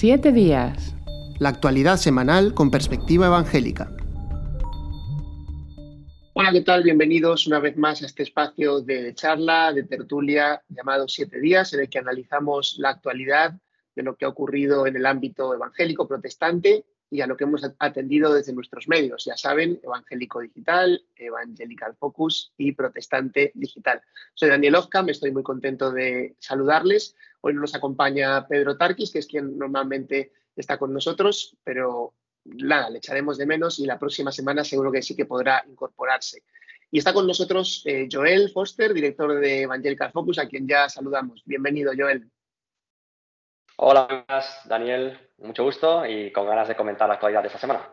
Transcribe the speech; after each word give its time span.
Siete 0.00 0.32
días. 0.32 0.96
La 1.40 1.50
actualidad 1.50 1.98
semanal 1.98 2.54
con 2.54 2.70
perspectiva 2.70 3.26
evangélica. 3.26 3.94
Hola, 6.32 6.52
¿qué 6.52 6.62
tal? 6.62 6.84
Bienvenidos 6.84 7.46
una 7.46 7.58
vez 7.58 7.76
más 7.76 8.02
a 8.02 8.06
este 8.06 8.22
espacio 8.22 8.80
de 8.80 9.14
charla, 9.14 9.74
de 9.74 9.82
tertulia 9.82 10.62
llamado 10.70 11.06
Siete 11.06 11.38
días, 11.38 11.74
en 11.74 11.80
el 11.80 11.90
que 11.90 11.98
analizamos 11.98 12.76
la 12.78 12.88
actualidad 12.88 13.60
de 13.94 14.02
lo 14.02 14.16
que 14.16 14.24
ha 14.24 14.28
ocurrido 14.28 14.86
en 14.86 14.96
el 14.96 15.04
ámbito 15.04 15.52
evangélico 15.52 16.08
protestante 16.08 16.86
y 17.10 17.20
a 17.20 17.26
lo 17.26 17.36
que 17.36 17.44
hemos 17.44 17.62
atendido 17.78 18.32
desde 18.32 18.52
nuestros 18.52 18.86
medios. 18.86 19.24
Ya 19.24 19.36
saben, 19.36 19.80
Evangélico 19.82 20.40
Digital, 20.40 21.02
Evangelical 21.16 21.96
Focus 21.96 22.52
y 22.56 22.72
Protestante 22.72 23.50
Digital. 23.54 24.00
Soy 24.32 24.48
Daniel 24.48 24.76
Ozcam, 24.76 25.08
estoy 25.08 25.32
muy 25.32 25.42
contento 25.42 25.90
de 25.90 26.36
saludarles. 26.38 27.16
Hoy 27.40 27.54
nos 27.54 27.74
acompaña 27.74 28.46
Pedro 28.46 28.76
Tarquis, 28.76 29.10
que 29.10 29.18
es 29.18 29.26
quien 29.26 29.58
normalmente 29.58 30.32
está 30.54 30.78
con 30.78 30.92
nosotros, 30.92 31.56
pero 31.64 32.14
nada, 32.44 32.90
le 32.90 32.98
echaremos 32.98 33.38
de 33.38 33.46
menos 33.46 33.80
y 33.80 33.86
la 33.86 33.98
próxima 33.98 34.30
semana 34.30 34.62
seguro 34.62 34.92
que 34.92 35.02
sí 35.02 35.16
que 35.16 35.26
podrá 35.26 35.64
incorporarse. 35.68 36.44
Y 36.92 36.98
está 36.98 37.12
con 37.12 37.26
nosotros 37.26 37.82
eh, 37.86 38.08
Joel 38.10 38.50
Foster, 38.50 38.92
director 38.92 39.38
de 39.38 39.62
Evangelical 39.62 40.12
Focus, 40.12 40.38
a 40.38 40.48
quien 40.48 40.66
ya 40.66 40.88
saludamos. 40.88 41.42
Bienvenido, 41.44 41.92
Joel. 41.96 42.28
Hola, 43.82 44.26
Daniel. 44.66 45.18
Mucho 45.38 45.64
gusto 45.64 46.04
y 46.04 46.30
con 46.32 46.46
ganas 46.46 46.68
de 46.68 46.76
comentar 46.76 47.08
la 47.08 47.14
actualidad 47.14 47.40
de 47.40 47.46
esta 47.46 47.58
semana. 47.58 47.88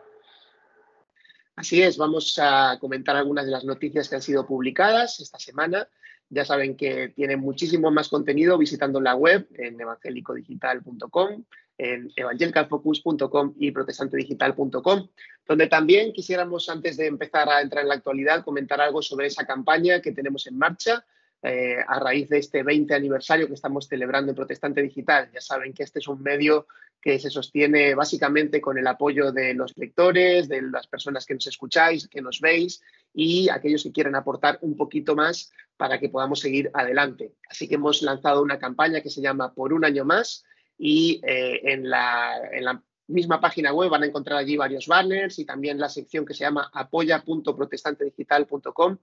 Así 1.56 1.80
es, 1.82 1.96
vamos 1.96 2.38
a 2.38 2.76
comentar 2.78 3.16
algunas 3.16 3.46
de 3.46 3.52
las 3.52 3.64
noticias 3.64 4.06
que 4.06 4.16
han 4.16 4.20
sido 4.20 4.46
publicadas 4.46 5.18
esta 5.20 5.38
semana. 5.38 5.88
Ya 6.28 6.44
saben 6.44 6.76
que 6.76 7.08
tienen 7.08 7.40
muchísimo 7.40 7.90
más 7.90 8.10
contenido 8.10 8.58
visitando 8.58 9.00
la 9.00 9.14
web 9.14 9.48
en 9.54 9.80
evangelicodigital.com, 9.80 11.44
en 11.78 12.12
evangelicalfocus.com 12.14 13.54
y 13.58 13.70
protestantedigital.com, 13.70 15.08
donde 15.46 15.66
también 15.68 16.12
quisiéramos, 16.12 16.68
antes 16.68 16.98
de 16.98 17.06
empezar 17.06 17.48
a 17.48 17.62
entrar 17.62 17.84
en 17.84 17.88
la 17.88 17.94
actualidad, 17.94 18.44
comentar 18.44 18.78
algo 18.82 19.00
sobre 19.00 19.28
esa 19.28 19.46
campaña 19.46 20.02
que 20.02 20.12
tenemos 20.12 20.46
en 20.48 20.58
marcha 20.58 21.02
eh, 21.42 21.76
a 21.86 22.00
raíz 22.00 22.28
de 22.28 22.38
este 22.38 22.62
20 22.62 22.94
aniversario 22.94 23.46
que 23.46 23.54
estamos 23.54 23.86
celebrando 23.86 24.32
en 24.32 24.36
Protestante 24.36 24.82
Digital. 24.82 25.30
Ya 25.32 25.40
saben 25.40 25.72
que 25.72 25.84
este 25.84 26.00
es 26.00 26.08
un 26.08 26.22
medio 26.22 26.66
que 27.00 27.18
se 27.18 27.30
sostiene 27.30 27.94
básicamente 27.94 28.60
con 28.60 28.76
el 28.76 28.86
apoyo 28.86 29.30
de 29.30 29.54
los 29.54 29.76
lectores, 29.76 30.48
de 30.48 30.62
las 30.62 30.88
personas 30.88 31.24
que 31.24 31.34
nos 31.34 31.46
escucháis, 31.46 32.08
que 32.08 32.20
nos 32.20 32.40
veis 32.40 32.82
y 33.14 33.48
aquellos 33.50 33.84
que 33.84 33.92
quieren 33.92 34.16
aportar 34.16 34.58
un 34.62 34.76
poquito 34.76 35.14
más 35.14 35.52
para 35.76 36.00
que 36.00 36.08
podamos 36.08 36.40
seguir 36.40 36.72
adelante. 36.74 37.34
Así 37.48 37.68
que 37.68 37.76
hemos 37.76 38.02
lanzado 38.02 38.42
una 38.42 38.58
campaña 38.58 39.00
que 39.00 39.10
se 39.10 39.20
llama 39.20 39.54
Por 39.54 39.72
un 39.72 39.84
año 39.84 40.04
más 40.04 40.44
y 40.76 41.20
eh, 41.24 41.60
en, 41.72 41.88
la, 41.88 42.36
en 42.50 42.64
la 42.64 42.82
misma 43.06 43.40
página 43.40 43.72
web 43.72 43.90
van 43.90 44.02
a 44.02 44.06
encontrar 44.06 44.38
allí 44.38 44.56
varios 44.56 44.88
banners 44.88 45.38
y 45.38 45.44
también 45.44 45.78
la 45.78 45.88
sección 45.88 46.26
que 46.26 46.34
se 46.34 46.40
llama 46.40 46.68
apoya.protestantedigital.com 46.72 48.98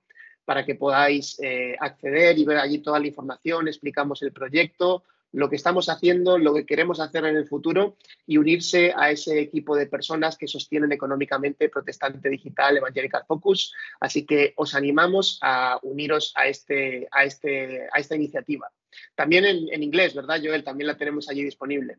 para 0.46 0.66
que 0.66 0.76
podáis 0.76 1.38
eh, 1.42 1.76
acceder 1.80 2.38
y 2.38 2.46
ver 2.46 2.58
allí 2.58 2.80
toda 2.80 3.00
la 3.00 3.08
información, 3.08 3.68
explicamos 3.68 4.22
el 4.22 4.32
proyecto, 4.32 5.04
lo 5.36 5.50
que 5.50 5.58
estamos 5.58 5.90
haciendo, 5.90 6.38
lo 6.38 6.54
que 6.54 6.66
queremos 6.66 7.02
hacer 7.02 7.26
en 7.26 7.36
el 7.36 7.46
futuro 7.46 7.98
y 8.26 8.38
unirse 8.38 8.94
a 8.96 9.12
ese 9.12 9.40
equipo 9.40 9.76
de 9.76 9.88
personas 9.88 10.38
que 10.38 10.48
sostienen 10.48 10.94
económicamente 10.94 11.68
Protestante 11.68 12.30
Digital 12.30 12.78
Evangelical 12.78 13.24
Focus. 13.28 13.74
Así 14.00 14.26
que 14.26 14.54
os 14.56 14.74
animamos 14.76 15.38
a 15.42 15.78
uniros 15.84 16.32
a, 16.38 16.48
este, 16.48 17.10
a, 17.12 17.26
este, 17.26 17.86
a 17.92 18.00
esta 18.00 18.16
iniciativa. 18.16 18.72
También 19.14 19.44
en, 19.46 19.84
inglés, 19.84 20.16
¿verdad, 20.16 20.40
Joel? 20.42 20.64
También 20.64 20.88
la 20.88 20.98
tenemos 20.98 21.28
allí 21.28 21.44
disponible. 21.44 21.98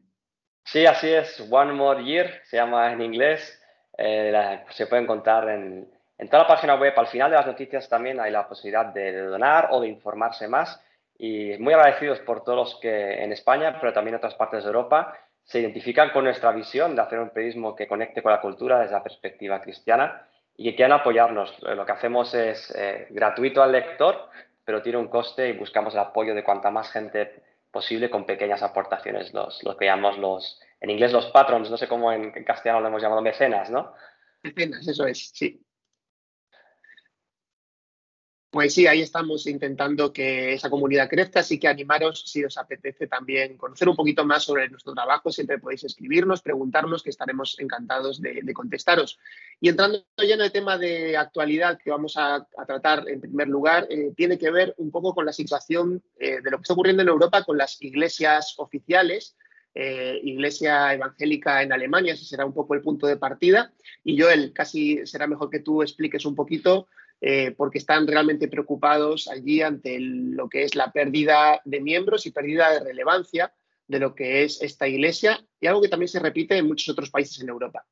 Sí, 0.64 0.86
así 0.86 1.08
es. 1.08 1.38
One 1.50 1.74
More 1.74 2.02
Year 2.04 2.40
se 2.44 2.56
llama 2.56 2.90
en 2.90 3.02
inglés. 3.02 3.60
Eh, 3.98 4.32
se 4.70 4.86
puede 4.86 5.02
encontrar 5.02 5.50
en, 5.50 5.90
en 6.18 6.28
toda 6.28 6.44
la 6.44 6.48
página 6.48 6.74
web, 6.76 6.94
al 6.96 7.06
final 7.08 7.30
de 7.30 7.36
las 7.36 7.46
noticias 7.46 7.88
también 7.88 8.20
hay 8.20 8.30
la 8.30 8.48
posibilidad 8.48 8.86
de 8.86 9.12
donar 9.22 9.68
o 9.70 9.80
de 9.80 9.88
informarse 9.88 10.48
más 10.48 10.80
y 11.18 11.56
muy 11.58 11.74
agradecidos 11.74 12.20
por 12.20 12.42
todos 12.42 12.56
los 12.56 12.80
que 12.80 13.22
en 13.22 13.32
España, 13.32 13.78
pero 13.80 13.92
también 13.92 14.14
en 14.14 14.18
otras 14.18 14.34
partes 14.34 14.64
de 14.64 14.68
Europa, 14.68 15.18
se 15.44 15.60
identifican 15.60 16.10
con 16.10 16.24
nuestra 16.24 16.52
visión 16.52 16.96
de 16.96 17.02
hacer 17.02 17.20
un 17.20 17.30
periodismo 17.30 17.74
que 17.76 17.86
conecte 17.86 18.22
con 18.22 18.32
la 18.32 18.40
cultura 18.40 18.80
desde 18.80 18.94
la 18.94 19.02
perspectiva 19.02 19.60
cristiana 19.60 20.26
y 20.56 20.64
que 20.64 20.76
quieran 20.76 20.98
apoyarnos. 20.98 21.54
Lo 21.62 21.86
que 21.86 21.92
hacemos 21.92 22.34
es 22.34 22.74
eh, 22.76 23.06
gratuito 23.10 23.62
al 23.62 23.72
lector, 23.72 24.28
pero 24.64 24.82
tiene 24.82 24.98
un 24.98 25.08
coste 25.08 25.48
y 25.48 25.52
buscamos 25.52 25.94
el 25.94 26.00
apoyo 26.00 26.34
de 26.34 26.42
cuanta 26.42 26.70
más 26.70 26.90
gente 26.90 27.42
posible 27.70 28.10
con 28.10 28.24
pequeñas 28.24 28.62
aportaciones, 28.62 29.34
los, 29.34 29.62
que 29.78 29.84
llamamos 29.84 30.18
los, 30.18 30.60
en 30.80 30.90
inglés 30.90 31.12
los 31.12 31.26
patrons, 31.26 31.70
no 31.70 31.76
sé 31.76 31.86
cómo 31.86 32.10
en, 32.10 32.32
en 32.34 32.44
castellano 32.44 32.80
lo 32.80 32.88
hemos 32.88 33.02
llamado 33.02 33.20
mecenas, 33.20 33.70
¿no? 33.70 33.92
Mecenas, 34.42 34.88
eso 34.88 35.06
es, 35.06 35.30
sí. 35.34 35.65
Pues 38.56 38.72
sí, 38.72 38.86
ahí 38.86 39.02
estamos 39.02 39.46
intentando 39.46 40.14
que 40.14 40.54
esa 40.54 40.70
comunidad 40.70 41.10
crezca, 41.10 41.40
así 41.40 41.58
que 41.58 41.68
animaros 41.68 42.22
si 42.24 42.42
os 42.42 42.56
apetece 42.56 43.06
también 43.06 43.58
conocer 43.58 43.86
un 43.86 43.94
poquito 43.94 44.24
más 44.24 44.44
sobre 44.44 44.70
nuestro 44.70 44.94
trabajo, 44.94 45.30
siempre 45.30 45.58
podéis 45.58 45.84
escribirnos, 45.84 46.40
preguntarnos, 46.40 47.02
que 47.02 47.10
estaremos 47.10 47.60
encantados 47.60 48.18
de, 48.18 48.50
contestaros. 48.54 49.18
Y 49.60 49.68
entrando 49.68 50.02
ya 50.16 50.36
en 50.36 50.40
el 50.40 50.50
tema 50.52 50.78
de 50.78 51.18
actualidad 51.18 51.78
que 51.78 51.90
vamos 51.90 52.14
a, 52.16 52.48
tratar 52.66 53.06
en 53.10 53.20
primer 53.20 53.46
lugar, 53.48 53.88
eh, 53.90 54.14
tiene 54.16 54.38
que 54.38 54.50
ver 54.50 54.74
un 54.78 54.90
poco 54.90 55.14
con 55.14 55.26
la 55.26 55.34
situación 55.34 56.02
eh, 56.18 56.40
de 56.40 56.50
lo 56.50 56.56
que 56.56 56.62
está 56.62 56.72
ocurriendo 56.72 57.02
en 57.02 57.08
Europa 57.08 57.44
con 57.44 57.58
las 57.58 57.82
iglesias 57.82 58.54
oficiales. 58.56 59.36
Eh, 59.74 60.18
iglesia 60.22 60.94
evangélica 60.94 61.62
en 61.62 61.74
Alemania, 61.74 62.14
ese 62.14 62.24
será 62.24 62.46
un 62.46 62.54
poco 62.54 62.72
el 62.72 62.80
punto 62.80 63.06
de 63.06 63.18
partida. 63.18 63.74
Y 64.02 64.18
Joel, 64.18 64.54
casi 64.54 65.06
será 65.06 65.26
mejor 65.26 65.50
que 65.50 65.60
tú 65.60 65.82
expliques 65.82 66.24
un 66.24 66.34
poquito 66.34 66.88
eh, 67.20 67.52
porque 67.56 67.78
están 67.78 68.06
realmente 68.06 68.48
preocupados 68.48 69.28
allí 69.28 69.62
ante 69.62 69.98
lo 69.98 70.48
que 70.48 70.64
es 70.64 70.74
la 70.74 70.92
pérdida 70.92 71.60
de 71.64 71.80
miembros 71.80 72.26
y 72.26 72.30
pérdida 72.30 72.70
de 72.72 72.80
relevancia 72.80 73.52
de 73.88 73.98
lo 73.98 74.14
que 74.14 74.42
es 74.42 74.60
esta 74.62 74.86
iglesia 74.86 75.38
y 75.60 75.66
algo 75.66 75.80
que 75.80 75.88
también 75.88 76.08
se 76.08 76.20
repite 76.20 76.58
en 76.58 76.66
muchos 76.66 76.88
otros 76.90 77.10
países 77.10 77.40
en 77.40 77.48
Europa. 77.48 77.84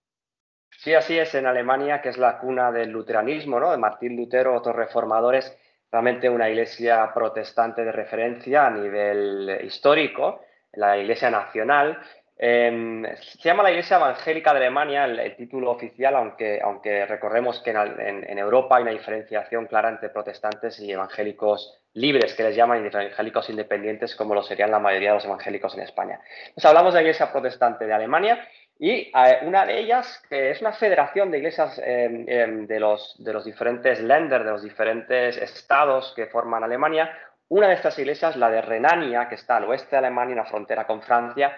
Sí, 0.79 0.93
así 0.93 1.19
es. 1.19 1.35
En 1.35 1.47
Alemania, 1.47 2.03
que 2.03 2.11
es 2.11 2.19
la 2.19 2.39
cuna 2.39 2.71
del 2.71 2.91
luteranismo, 2.91 3.59
¿no? 3.59 3.71
de 3.71 3.79
Martín 3.79 4.17
Lutero, 4.17 4.55
otros 4.55 4.77
reformadores, 4.77 5.56
realmente 5.91 6.29
una 6.29 6.51
iglesia 6.51 7.11
protestante 7.15 7.85
de 7.85 7.93
referencia 7.93 8.67
a 8.67 8.71
nivel 8.71 9.61
histórico, 9.65 10.45
la 10.73 10.99
iglesia 10.99 11.31
nacional, 11.31 11.99
Se 12.37 13.39
llama 13.45 13.62
la 13.62 13.71
Iglesia 13.71 13.97
Evangélica 13.97 14.53
de 14.53 14.59
Alemania 14.59 15.05
el, 15.05 15.37
título 15.37 15.71
oficial, 15.71 16.17
aunque, 16.17 16.61
aunque 16.61 17.06
recordemos 17.06 17.61
que 17.61 17.71
en, 17.71 18.39
Europa 18.39 18.77
hay 18.77 18.83
una 18.83 18.91
diferenciación 18.91 19.67
clara 19.67 19.89
entre 19.89 20.09
protestantes 20.09 20.81
y 20.81 20.91
evangélicos 20.91 21.81
libres, 21.93 22.34
que 22.34 22.43
les 22.43 22.56
llaman 22.56 22.84
evangélicos 22.84 23.49
independientes, 23.50 24.17
como 24.17 24.34
lo 24.34 24.43
serían 24.43 24.73
la 24.73 24.81
mayoría 24.81 25.11
de 25.11 25.15
los 25.15 25.25
evangélicos 25.25 25.75
en 25.75 25.83
España. 25.83 26.21
Entonces 26.49 26.65
hablamos 26.65 26.93
de 26.93 26.99
la 26.99 27.03
Iglesia 27.03 27.31
Protestante 27.31 27.87
de 27.87 27.93
Alemania 27.93 28.49
y 28.78 28.91
eh, 28.91 29.12
una 29.43 29.65
de 29.65 29.78
ellas, 29.78 30.21
que 30.28 30.50
es 30.50 30.61
una 30.61 30.73
federación 30.73 31.31
de 31.31 31.39
iglesias 31.39 31.81
em, 31.84 32.25
em, 32.28 32.67
de, 32.67 32.81
los, 32.81 33.17
diferentes 33.44 34.00
lenders, 34.00 34.44
de 34.44 34.50
los 34.50 34.62
diferentes 34.62 35.37
estados 35.37 36.12
que 36.17 36.27
forman 36.27 36.65
Alemania, 36.65 37.17
una 37.49 37.69
de 37.69 37.75
estas 37.75 37.97
iglesias, 38.00 38.37
la 38.37 38.50
de 38.50 38.61
Renania, 38.61 39.28
que 39.28 39.37
está 39.37 39.59
al 39.59 39.65
oeste 39.65 39.91
de 39.93 39.99
Alemania, 39.99 40.33
en 40.33 40.39
la 40.39 40.44
frontera 40.47 40.87
con 40.87 41.03
Francia, 41.03 41.56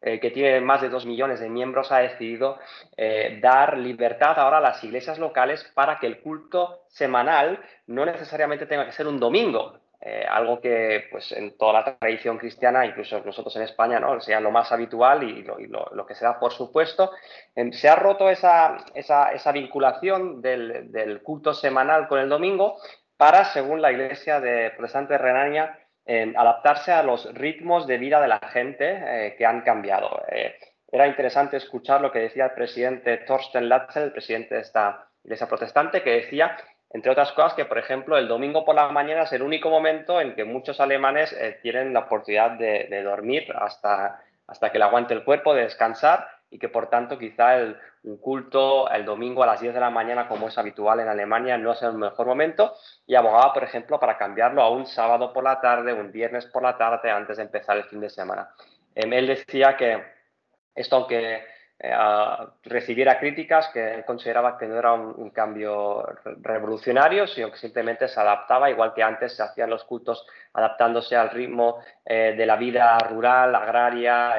eh, 0.00 0.20
que 0.20 0.30
tiene 0.30 0.60
más 0.60 0.80
de 0.80 0.88
dos 0.88 1.06
millones 1.06 1.40
de 1.40 1.48
miembros, 1.48 1.90
ha 1.90 1.98
decidido 1.98 2.58
eh, 2.96 3.38
dar 3.42 3.76
libertad 3.76 4.38
ahora 4.38 4.58
a 4.58 4.60
las 4.60 4.82
iglesias 4.84 5.18
locales 5.18 5.64
para 5.74 5.98
que 5.98 6.06
el 6.06 6.20
culto 6.20 6.82
semanal 6.86 7.60
no 7.88 8.06
necesariamente 8.06 8.66
tenga 8.66 8.86
que 8.86 8.92
ser 8.92 9.08
un 9.08 9.18
domingo. 9.18 9.80
Eh, 10.00 10.24
algo 10.30 10.60
que 10.60 11.08
pues 11.10 11.32
en 11.32 11.58
toda 11.58 11.72
la 11.72 11.98
tradición 11.98 12.38
cristiana, 12.38 12.86
incluso 12.86 13.20
nosotros 13.24 13.56
en 13.56 13.62
España, 13.62 13.98
¿no? 13.98 14.20
sea 14.20 14.38
lo 14.38 14.52
más 14.52 14.70
habitual 14.70 15.24
y 15.24 15.42
lo, 15.42 16.06
que 16.06 16.14
se 16.14 16.24
da 16.24 16.38
por 16.38 16.52
supuesto, 16.52 17.10
se 17.72 17.88
ha 17.88 17.96
roto 17.96 18.30
esa, 18.30 18.76
vinculación 19.52 20.40
del, 20.40 20.92
del 20.92 21.20
culto 21.22 21.52
semanal 21.52 22.06
con 22.06 22.20
el 22.20 22.28
domingo 22.28 22.76
para, 23.16 23.44
según 23.46 23.82
la 23.82 23.90
Iglesia 23.90 24.40
de 24.40 24.70
Protestante 24.70 25.18
Renania, 25.18 25.76
adaptarse 26.36 26.92
a 26.92 27.02
los 27.02 27.32
ritmos 27.34 27.86
de 27.86 27.98
vida 27.98 28.20
de 28.20 28.28
la 28.28 28.38
gente 28.38 28.86
eh, 28.88 29.34
que 29.36 29.44
han 29.44 29.60
cambiado. 29.60 30.22
Eh, 30.30 30.54
era 30.90 31.06
interesante 31.06 31.58
escuchar 31.58 32.00
lo 32.00 32.10
que 32.10 32.20
decía 32.20 32.46
el 32.46 32.52
presidente 32.52 33.18
Thorsten 33.18 33.68
Latzel, 33.68 34.04
el 34.04 34.12
presidente 34.12 34.54
de 34.54 34.62
esta 34.62 35.06
iglesia 35.22 35.46
protestante, 35.46 36.02
que 36.02 36.12
decía, 36.12 36.56
entre 36.90 37.12
otras 37.12 37.32
cosas, 37.32 37.52
que, 37.52 37.66
por 37.66 37.76
ejemplo, 37.76 38.16
el 38.16 38.26
domingo 38.26 38.64
por 38.64 38.74
la 38.74 38.88
mañana 38.88 39.24
es 39.24 39.32
el 39.32 39.42
único 39.42 39.68
momento 39.68 40.18
en 40.20 40.34
que 40.34 40.44
muchos 40.44 40.80
alemanes 40.80 41.32
eh, 41.34 41.58
tienen 41.60 41.92
la 41.92 42.00
oportunidad 42.00 42.52
de, 42.52 43.02
dormir 43.02 43.52
hasta, 43.54 44.22
hasta 44.46 44.72
que 44.72 44.78
le 44.78 44.84
aguante 44.84 45.12
el 45.12 45.24
cuerpo, 45.24 45.52
de 45.52 45.64
descansar, 45.64 46.26
y 46.50 46.58
que, 46.58 46.68
por 46.68 46.88
tanto, 46.88 47.18
quizá 47.18 47.56
un 48.04 48.16
culto 48.18 48.90
el 48.90 49.04
domingo 49.04 49.42
a 49.42 49.46
las 49.46 49.60
10 49.60 49.74
de 49.74 49.80
la 49.80 49.90
mañana, 49.90 50.28
como 50.28 50.48
es 50.48 50.56
habitual 50.56 51.00
en 51.00 51.08
Alemania, 51.08 51.58
no 51.58 51.72
es 51.72 51.82
el 51.82 51.94
mejor 51.94 52.26
momento 52.26 52.74
y 53.06 53.14
abogaba, 53.14 53.52
por 53.52 53.64
ejemplo, 53.64 54.00
para 54.00 54.16
cambiarlo 54.16 54.62
a 54.62 54.70
un 54.70 54.86
sábado 54.86 55.32
por 55.32 55.44
la 55.44 55.60
tarde, 55.60 55.92
un 55.92 56.10
viernes 56.10 56.46
por 56.46 56.62
la 56.62 56.76
tarde, 56.76 57.10
antes 57.10 57.36
de 57.36 57.42
empezar 57.42 57.76
el 57.76 57.84
fin 57.84 58.00
de 58.00 58.10
semana. 58.10 58.48
Em, 58.94 59.12
él 59.12 59.26
decía 59.26 59.76
que 59.76 60.18
Esto 60.74 60.94
aunque 60.96 61.44
eh, 61.80 61.92
recibiera 62.64 63.18
críticas 63.18 63.68
que 63.72 64.04
consideraba 64.06 64.56
que 64.56 64.66
no 64.66 64.78
era 64.78 64.92
un, 64.92 65.30
cambio 65.30 66.04
revolucionario, 66.40 67.26
sino 67.26 67.50
que 67.50 67.58
simplemente 67.58 68.06
se 68.08 68.20
adaptaba, 68.20 68.70
igual 68.70 68.94
que 68.94 69.02
antes 69.02 69.36
se 69.36 69.42
hacían 69.42 69.70
los 69.70 69.84
cultos 69.84 70.24
adaptándose 70.52 71.16
al 71.16 71.30
ritmo 71.30 71.80
eh, 72.04 72.34
de 72.36 72.46
la 72.46 72.56
vida 72.56 72.96
rural, 72.98 73.54
agraria, 73.54 74.34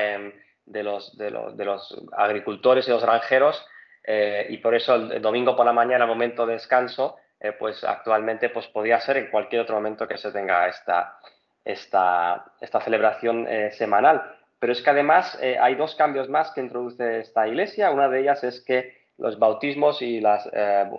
em, 0.70 0.74
de, 0.74 0.84
los, 0.84 1.18
de, 1.18 1.66
los, 1.66 2.02
agricultores 2.16 2.88
y 2.88 2.92
los 2.92 3.04
granjeros, 3.04 3.66
eh, 4.04 4.48
y 4.50 4.58
por 4.58 4.76
eso 4.76 4.96
el, 4.96 5.22
domingo 5.22 5.56
por 5.56 5.66
la 5.66 5.74
mañana, 5.74 6.06
momento 6.06 6.46
de 6.46 6.54
descanso, 6.54 7.18
pues 7.58 7.86
actualmente 7.86 8.50
pues 8.50 8.68
podía 8.68 9.00
ser 9.00 9.16
en 9.16 9.32
cualquier 9.32 9.62
otro 9.62 9.76
momento 9.76 10.06
que 10.06 10.18
se 10.18 10.30
tenga 10.34 10.68
esta, 10.68 11.20
esta, 11.64 12.52
esta 12.60 12.82
celebración 12.82 13.48
semanal. 13.72 14.40
Pero 14.60 14.74
es 14.74 14.82
que 14.82 14.90
además 14.90 15.38
eh, 15.42 15.58
hay 15.60 15.76
dos 15.76 15.96
cambios 15.96 16.28
más 16.30 16.52
que 16.52 16.62
introduce 16.62 17.20
esta 17.20 17.48
iglesia. 17.48 17.92
Una 17.92 18.10
de 18.10 18.20
ellas 18.20 18.44
es 18.44 18.62
que 18.64 18.99
los 19.20 19.38
bautismos 19.38 20.02
y 20.02 20.22
las, 20.22 20.50
eh, 20.52 20.90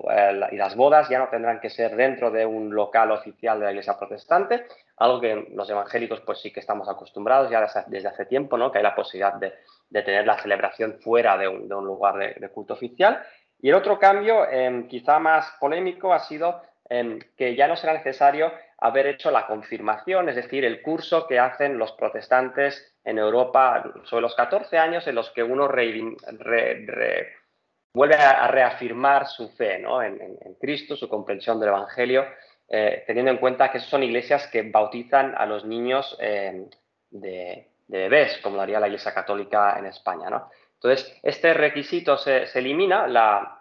y 0.52 0.56
las 0.56 0.76
bodas 0.76 1.08
ya 1.08 1.18
no 1.18 1.28
tendrán 1.28 1.58
que 1.58 1.70
ser 1.70 1.96
dentro 1.96 2.30
de 2.30 2.44
un 2.44 2.74
local 2.74 3.10
oficial 3.10 3.58
de 3.58 3.64
la 3.64 3.70
iglesia 3.72 3.98
protestante, 3.98 4.66
algo 4.98 5.20
que 5.20 5.48
los 5.54 5.68
evangélicos 5.70 6.20
pues 6.20 6.40
sí 6.40 6.52
que 6.52 6.60
estamos 6.60 6.88
acostumbrados 6.88 7.50
ya 7.50 7.66
desde 7.86 8.08
hace 8.08 8.26
tiempo, 8.26 8.58
¿no? 8.58 8.70
que 8.70 8.78
hay 8.78 8.84
la 8.84 8.94
posibilidad 8.94 9.34
de, 9.34 9.54
de 9.88 10.02
tener 10.02 10.26
la 10.26 10.38
celebración 10.38 10.98
fuera 11.00 11.36
de 11.38 11.48
un, 11.48 11.68
de 11.68 11.74
un 11.74 11.86
lugar 11.86 12.16
de, 12.38 12.48
culto 12.50 12.74
oficial. 12.74 13.22
Y 13.60 13.70
el 13.70 13.74
otro 13.74 13.98
cambio, 13.98 14.48
em, 14.48 14.86
quizá 14.86 15.18
más 15.18 15.52
polémico, 15.58 16.12
ha 16.12 16.20
sido 16.20 16.62
em, 16.88 17.18
que 17.36 17.54
ya 17.54 17.68
no 17.68 17.76
será 17.76 17.94
necesario 17.94 18.52
haber 18.78 19.06
hecho 19.06 19.30
la 19.30 19.46
confirmación, 19.46 20.28
es 20.28 20.36
decir, 20.36 20.64
el 20.64 20.82
curso 20.82 21.26
que 21.26 21.38
hacen 21.38 21.78
los 21.78 21.92
protestantes 21.92 22.94
en 23.04 23.18
Europa 23.18 23.92
sobre 24.04 24.22
los 24.22 24.34
14 24.34 24.78
años 24.78 25.06
en 25.06 25.14
los 25.14 25.30
que 25.30 25.42
uno 25.42 25.68
vuelve 27.92 28.16
a, 28.16 28.46
reafirmar 28.48 29.26
su 29.26 29.48
fe 29.50 29.76
en, 29.76 30.54
Cristo, 30.60 30.96
su 30.96 31.08
comprensión 31.08 31.58
del 31.58 31.70
Evangelio, 31.70 32.26
eh, 32.68 33.04
teniendo 33.06 33.32
en 33.32 33.38
cuenta 33.38 33.70
que 33.70 33.80
son 33.80 34.02
iglesias 34.02 34.46
que 34.46 34.62
bautizan 34.62 35.34
a 35.36 35.46
los 35.46 35.64
niños 35.64 36.16
eh, 36.20 36.66
de, 37.10 37.66
bebés, 37.88 38.38
como 38.38 38.56
lo 38.56 38.62
haría 38.62 38.78
la 38.78 38.86
Iglesia 38.86 39.12
Católica 39.12 39.76
en 39.78 39.86
España. 39.86 40.28
Entonces, 40.74 41.18
este 41.22 41.52
requisito 41.52 42.16
se, 42.16 42.44
elimina, 42.54 43.08
la, 43.08 43.60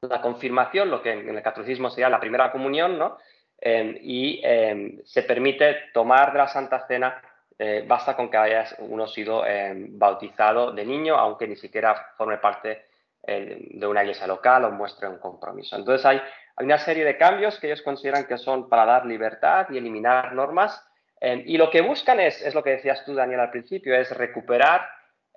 la, 0.00 0.20
confirmación, 0.22 0.90
lo 0.90 1.02
que 1.02 1.12
en 1.12 1.28
el 1.28 1.42
catolicismo 1.42 1.90
sería 1.90 2.08
la 2.08 2.20
primera 2.20 2.50
comunión, 2.50 2.98
¿no? 2.98 3.18
Em, 3.60 3.98
y 4.00 4.40
em, 4.44 5.00
se 5.04 5.22
permite 5.24 5.90
tomar 5.92 6.32
de 6.32 6.38
la 6.38 6.48
Santa 6.48 6.86
Cena, 6.86 7.20
eh, 7.58 7.84
basta 7.86 8.14
con 8.14 8.30
que 8.30 8.36
hayas 8.36 8.76
uno 8.78 9.08
sido 9.08 9.44
em, 9.44 9.98
bautizado 9.98 10.72
de 10.72 10.84
niño, 10.84 11.16
aunque 11.16 11.48
ni 11.48 11.56
siquiera 11.56 12.12
forme 12.16 12.38
parte 12.38 12.86
eh, 13.28 13.68
de 13.70 13.86
una 13.86 14.02
iglesia 14.02 14.26
local 14.26 14.64
o 14.64 14.70
muestre 14.70 15.08
un 15.08 15.18
compromiso. 15.18 15.76
Entonces 15.76 16.04
hay, 16.06 16.20
hay, 16.56 16.66
una 16.66 16.78
serie 16.78 17.04
de 17.04 17.16
cambios 17.16 17.58
que 17.58 17.68
ellos 17.68 17.82
consideran 17.82 18.26
que 18.26 18.38
son 18.38 18.68
para 18.68 18.84
dar 18.84 19.06
libertad 19.06 19.66
y 19.70 19.78
eliminar 19.78 20.32
normas. 20.32 20.84
y 21.20 21.58
lo 21.58 21.68
que 21.70 21.80
buscan 21.80 22.20
es, 22.20 22.40
es 22.42 22.54
lo 22.54 22.62
que 22.62 22.70
decías 22.70 23.04
tú, 23.04 23.14
Daniel, 23.14 23.40
al 23.40 23.50
principio, 23.50 23.94
es 23.94 24.10
recuperar 24.16 24.88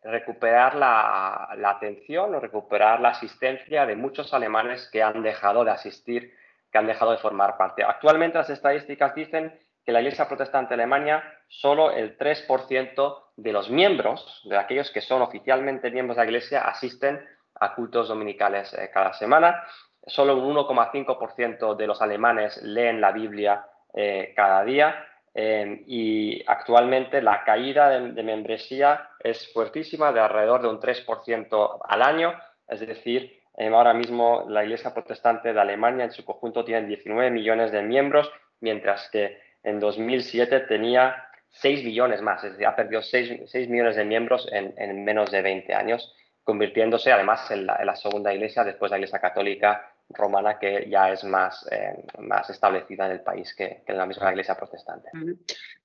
recuperar 0.04 0.76
la, 0.76 1.54
la, 1.58 1.70
atención 1.72 2.34
o 2.34 2.40
recuperar 2.40 3.00
la 3.02 3.10
asistencia 3.10 3.86
de 3.86 3.96
muchos 3.96 4.34
alemanes 4.34 4.90
que 4.92 5.04
han 5.04 5.22
dejado 5.22 5.64
de 5.64 5.70
asistir 5.70 6.34
que 6.72 6.78
han 6.78 6.88
dejado 6.88 7.12
de 7.12 7.18
formar 7.18 7.58
parte. 7.58 7.84
Actualmente 7.84 8.38
las 8.38 8.50
estadísticas 8.50 9.14
dicen 9.14 9.54
que 9.86 9.92
la 9.92 10.02
Iglesia 10.02 10.28
Protestante 10.28 10.70
de 10.70 10.82
Alemania, 10.82 11.24
solo 11.48 11.92
el 11.92 12.18
3% 12.18 13.24
de 13.36 13.52
los 13.52 13.70
miembros, 13.70 14.42
de 14.46 14.58
aquellos 14.58 14.92
que 14.92 15.02
son 15.02 15.22
oficialmente 15.22 15.92
miembros 15.92 16.18
de 16.18 16.24
la 16.24 16.30
Iglesia, 16.30 16.62
asisten 16.62 17.26
a 17.62 17.74
cultos 17.74 18.10
dominicales 18.10 18.74
eh, 18.74 18.90
cada 18.94 19.14
semana. 19.14 19.64
Solo 20.06 20.36
un 20.36 20.56
1,5% 20.56 21.76
de 21.76 21.88
los 21.88 22.02
alemanes 22.02 22.62
leen 22.64 23.00
la 23.00 23.12
Biblia 23.12 23.66
eh, 23.94 24.34
cada 24.36 24.64
día. 24.66 25.08
Eh, 25.34 25.84
y 25.88 26.44
actualmente 26.46 27.22
la 27.22 27.46
caída 27.46 27.90
de, 27.90 28.12
de 28.12 28.24
membresía 28.24 29.10
es 29.20 29.52
fuertísima, 29.54 30.12
de 30.12 30.20
alrededor 30.20 30.62
de 30.62 30.68
un 30.68 30.80
3% 30.80 31.80
al 31.88 32.02
año, 32.02 32.34
es 32.68 32.82
decir, 32.82 33.42
Em, 33.58 33.74
ahora 33.74 33.94
mismo 33.94 34.46
la 34.48 34.64
Iglesia 34.64 34.94
Protestante 34.94 35.54
de 35.54 35.60
Alemania 35.60 36.06
en 36.06 36.12
su 36.12 36.24
conjunto 36.24 36.64
tiene 36.64 36.88
19 36.88 37.32
millones 37.32 37.72
de 37.72 37.82
miembros, 37.82 38.32
mientras 38.62 39.10
que 39.10 39.40
en 39.64 39.80
2007 39.80 40.62
tenía 40.62 41.28
6 41.50 41.84
millones 41.84 42.22
más, 42.22 42.44
es 42.44 42.52
decir, 42.52 42.66
ha 42.66 42.76
perdido 42.76 43.02
6, 43.02 43.70
millones 43.70 43.98
de 43.98 44.06
miembros 44.06 44.48
en, 44.52 45.04
menos 45.04 45.32
de 45.32 45.42
20 45.42 45.74
años, 45.74 46.16
convirtiéndose 46.44 47.12
además 47.12 47.50
en 47.52 47.66
la, 47.66 47.96
segunda 47.96 48.34
iglesia 48.34 48.64
después 48.64 48.90
de 48.90 48.96
la 48.96 49.00
Iglesia 49.00 49.20
Católica 49.20 49.88
romana 50.10 50.60
que 50.60 50.88
ya 50.90 51.12
es 51.12 51.24
más, 51.24 51.66
eh, 51.72 52.04
más 52.20 52.50
establecida 52.50 53.06
en 53.06 53.14
el 53.14 53.22
país 53.22 53.56
que, 53.56 53.82
que, 53.86 53.94
la 53.94 54.06
misma 54.06 54.30
iglesia 54.32 54.56
protestante. 54.56 55.10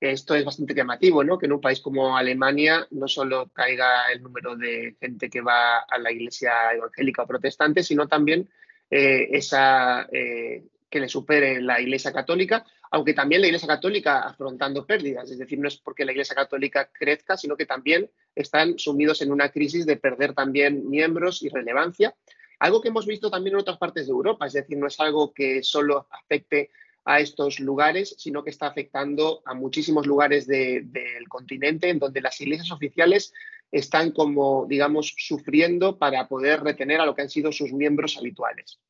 Esto 0.01 0.35
es 0.35 0.45
bastante 0.45 0.75
llamativo, 0.75 1.23
¿no? 1.23 1.39
Que 1.39 1.47
en 1.47 1.53
un 1.53 1.61
país 1.61 1.81
como 1.81 2.17
Alemania 2.17 2.87
no 2.91 3.07
solo 3.07 3.49
caiga 3.53 4.11
el 4.13 4.23
número 4.23 4.57
de 4.57 4.97
gente 5.01 5.31
que 5.31 5.41
va 5.41 5.79
a 5.79 5.99
la 5.99 6.11
iglesia 6.11 6.53
evangélica 6.75 7.23
o 7.23 7.27
protestante, 7.27 7.85
sino 7.85 8.09
también 8.09 8.49
eh, 8.91 9.29
esa 9.33 10.09
eh, 10.11 10.65
que 10.91 11.01
le 11.01 11.09
supere 11.09 11.61
la 11.61 11.81
iglesia 11.81 12.13
católica, 12.13 12.65
aunque 12.91 13.15
también 13.15 13.41
la 13.41 13.49
iglesia 13.49 13.69
católica 13.69 14.21
afrontando 14.21 14.87
pérdidas. 14.87 15.31
Es 15.31 15.39
decir, 15.39 15.59
no 15.59 15.69
es 15.69 15.77
porque 15.77 16.05
la 16.05 16.13
iglesia 16.13 16.35
católica 16.35 16.91
crezca, 16.93 17.37
sino 17.37 17.57
que 17.57 17.67
también 17.67 18.11
están 18.35 18.79
sumidos 18.79 19.23
en 19.23 19.33
una 19.33 19.51
crisis 19.51 19.87
de 19.87 19.97
perder 19.97 20.35
también 20.35 20.89
miembros 20.89 21.43
y 21.43 21.49
relevancia 21.49 22.15
algo 22.59 22.81
que 22.81 22.89
hemos 22.89 23.07
visto 23.07 23.31
también 23.31 23.55
en 23.55 23.61
otras 23.61 23.79
partes 23.79 24.07
de 24.07 24.13
Europa, 24.13 24.47
es 24.47 24.55
decir, 24.55 24.79
no 24.79 24.87
es 24.87 24.99
algo 25.01 25.33
que 25.33 25.63
solo 25.63 26.07
afecte 26.11 26.71
a 27.05 27.21
estos 27.21 27.61
lugares, 27.61 28.17
sino 28.19 28.43
que 28.43 28.51
está 28.51 28.67
afectando 28.67 29.43
a 29.45 29.55
muchísimos 29.55 30.07
lugares 30.07 30.47
del 30.47 31.29
continente 31.29 31.89
en 31.89 31.99
donde 31.99 32.21
las 32.21 32.41
iglesias 32.41 32.73
oficiales 32.73 33.33
están 33.71 34.11
como, 34.11 34.67
digamos, 34.69 35.15
sufriendo 35.17 35.99
para 35.99 36.29
poder 36.29 36.63
retener 36.63 37.01
a 37.01 37.07
lo 37.07 37.15
que 37.15 37.23
han 37.23 37.31
sido 37.31 37.53
sus 37.53 37.73
miembros 37.73 38.17
habituales. 38.17 38.81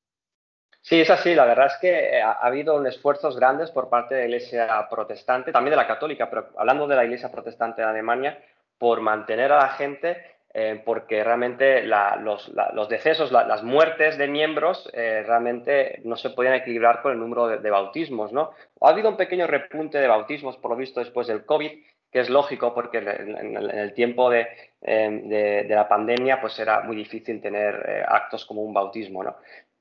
Sí, 0.89 1.01
es 1.01 1.11
así. 1.11 1.35
La 1.35 1.47
verdad 1.47 1.67
es 1.67 1.77
que 1.81 2.23
ha, 2.23 2.31
habido 2.35 2.85
esfuerzos 2.87 3.35
grandes 3.35 3.73
por 3.73 3.89
parte 3.89 4.15
de 4.15 4.21
la 4.21 4.27
Iglesia 4.27 4.87
protestante, 4.89 5.51
también 5.51 5.73
de 5.73 5.77
la 5.79 5.87
católica, 5.89 6.31
pero 6.31 6.51
hablando 6.57 6.87
de 6.87 6.95
la 6.95 7.05
Iglesia 7.05 7.29
protestante 7.29 7.83
de 7.83 7.89
Alemania, 7.89 8.39
por 8.79 9.01
mantener 9.01 9.51
a 9.51 9.57
la 9.57 9.69
gente 9.71 10.17
eh, 10.55 10.81
porque 10.85 11.25
realmente 11.25 11.83
los, 11.83 12.53
decesos, 12.89 13.33
las 13.33 13.65
muertes 13.65 14.17
de 14.17 14.29
miembros 14.29 14.89
eh, 14.93 15.25
realmente 15.27 16.01
no 16.05 16.15
se 16.15 16.31
podían 16.31 16.55
equilibrar 16.55 17.03
con 17.03 17.13
el 17.13 17.19
número 17.19 17.49
de, 17.49 17.71
bautismos. 17.71 18.33
¿no? 18.33 18.53
Ha 18.81 18.91
habido 18.91 19.09
un 19.09 19.17
pequeño 19.17 19.49
repunte 19.49 19.99
de 19.99 20.07
bautismos, 20.07 20.57
por 20.57 20.71
lo 20.71 20.77
visto, 20.77 21.01
después 21.01 21.27
del 21.27 21.45
COVID, 21.45 21.73
que 22.13 22.21
es 22.21 22.31
lógico 22.31 22.73
porque 22.73 22.99
en, 22.99 23.57
el 23.57 23.93
tiempo 23.93 24.31
de, 24.31 24.47
eh, 24.83 25.67
la 25.69 25.89
pandemia 25.89 26.41
pues 26.41 26.57
era 26.61 26.83
muy 26.83 26.95
difícil 26.95 27.41
tener 27.43 28.07
actos 28.09 28.47
como 28.47 28.63
un 28.63 28.73
bautismo. 28.73 29.25
¿no? 29.25 29.37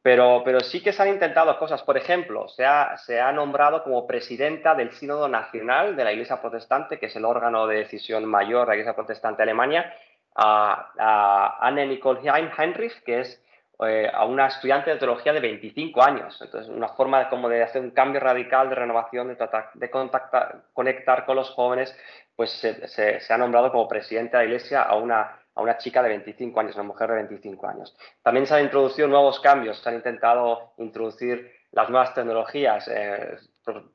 Pero, 0.05 0.43
pero, 0.45 0.59
sí 0.59 0.83
que 0.83 0.93
se 0.93 1.01
han 1.01 1.07
intentado 1.07 1.57
cosas. 1.57 1.81
Por 1.81 1.97
ejemplo, 1.97 2.47
se 2.47 2.63
ha, 2.63 2.95
se 2.95 3.19
ha, 3.19 3.31
nombrado 3.31 3.83
como 3.83 4.05
presidenta 4.05 4.75
del 4.75 4.91
Sínodo 4.91 5.27
Nacional 5.27 5.95
de 5.95 6.03
la 6.03 6.13
Iglesia 6.13 6.39
Protestante, 6.39 6.99
que 6.99 7.07
es 7.07 7.15
el 7.15 7.25
órgano 7.25 7.65
de 7.65 7.77
decisión 7.77 8.23
mayor 8.25 8.61
de 8.61 8.67
la 8.67 8.75
Iglesia 8.75 8.93
Protestante 8.93 9.37
de 9.37 9.43
Alemania, 9.49 9.95
a, 10.35 11.57
Anne 11.59 11.87
Nicole 11.87 12.19
Heinrich, 12.21 13.01
que 13.03 13.21
es 13.21 13.43
eh, 13.83 14.07
a 14.13 14.25
una 14.25 14.45
estudiante 14.45 14.91
de 14.91 14.97
teología 14.97 15.33
de 15.33 15.39
25 15.39 16.03
años. 16.03 16.39
Entonces, 16.39 16.69
una 16.69 16.89
forma 16.89 17.23
de, 17.23 17.29
como 17.29 17.49
de 17.49 17.63
hacer 17.63 17.81
un 17.81 17.89
cambio 17.89 18.19
radical 18.19 18.69
de 18.69 18.75
renovación, 18.75 19.29
de, 19.29 19.35
tratar, 19.37 19.71
de 19.73 19.89
contactar, 19.89 20.65
conectar 20.73 21.25
con 21.25 21.35
los 21.35 21.49
jóvenes, 21.49 21.97
pues 22.35 22.51
se, 22.51 22.87
se, 22.87 23.33
ha 23.33 23.37
nombrado 23.39 23.71
como 23.71 23.87
presidente 23.87 24.37
de 24.37 24.43
la 24.43 24.49
Iglesia 24.49 24.83
a 24.83 24.97
una, 24.97 25.39
a 25.55 25.61
una 25.61 25.77
chica 25.77 26.03
de 26.03 26.09
25 26.09 26.59
años, 26.59 26.75
una 26.75 26.83
mujer 26.83 27.09
de 27.09 27.15
25 27.15 27.67
años. 27.67 27.97
También 28.21 28.45
se 28.45 28.55
han 28.55 28.63
introducido 28.63 29.07
nuevos 29.07 29.39
cambios, 29.39 29.79
se 29.79 29.89
han 29.89 29.95
intentado 29.95 30.73
introducir 30.77 31.49
las 31.71 31.89
nuevas 31.89 32.13
tecnologías. 32.13 32.87
Eh, 32.87 33.37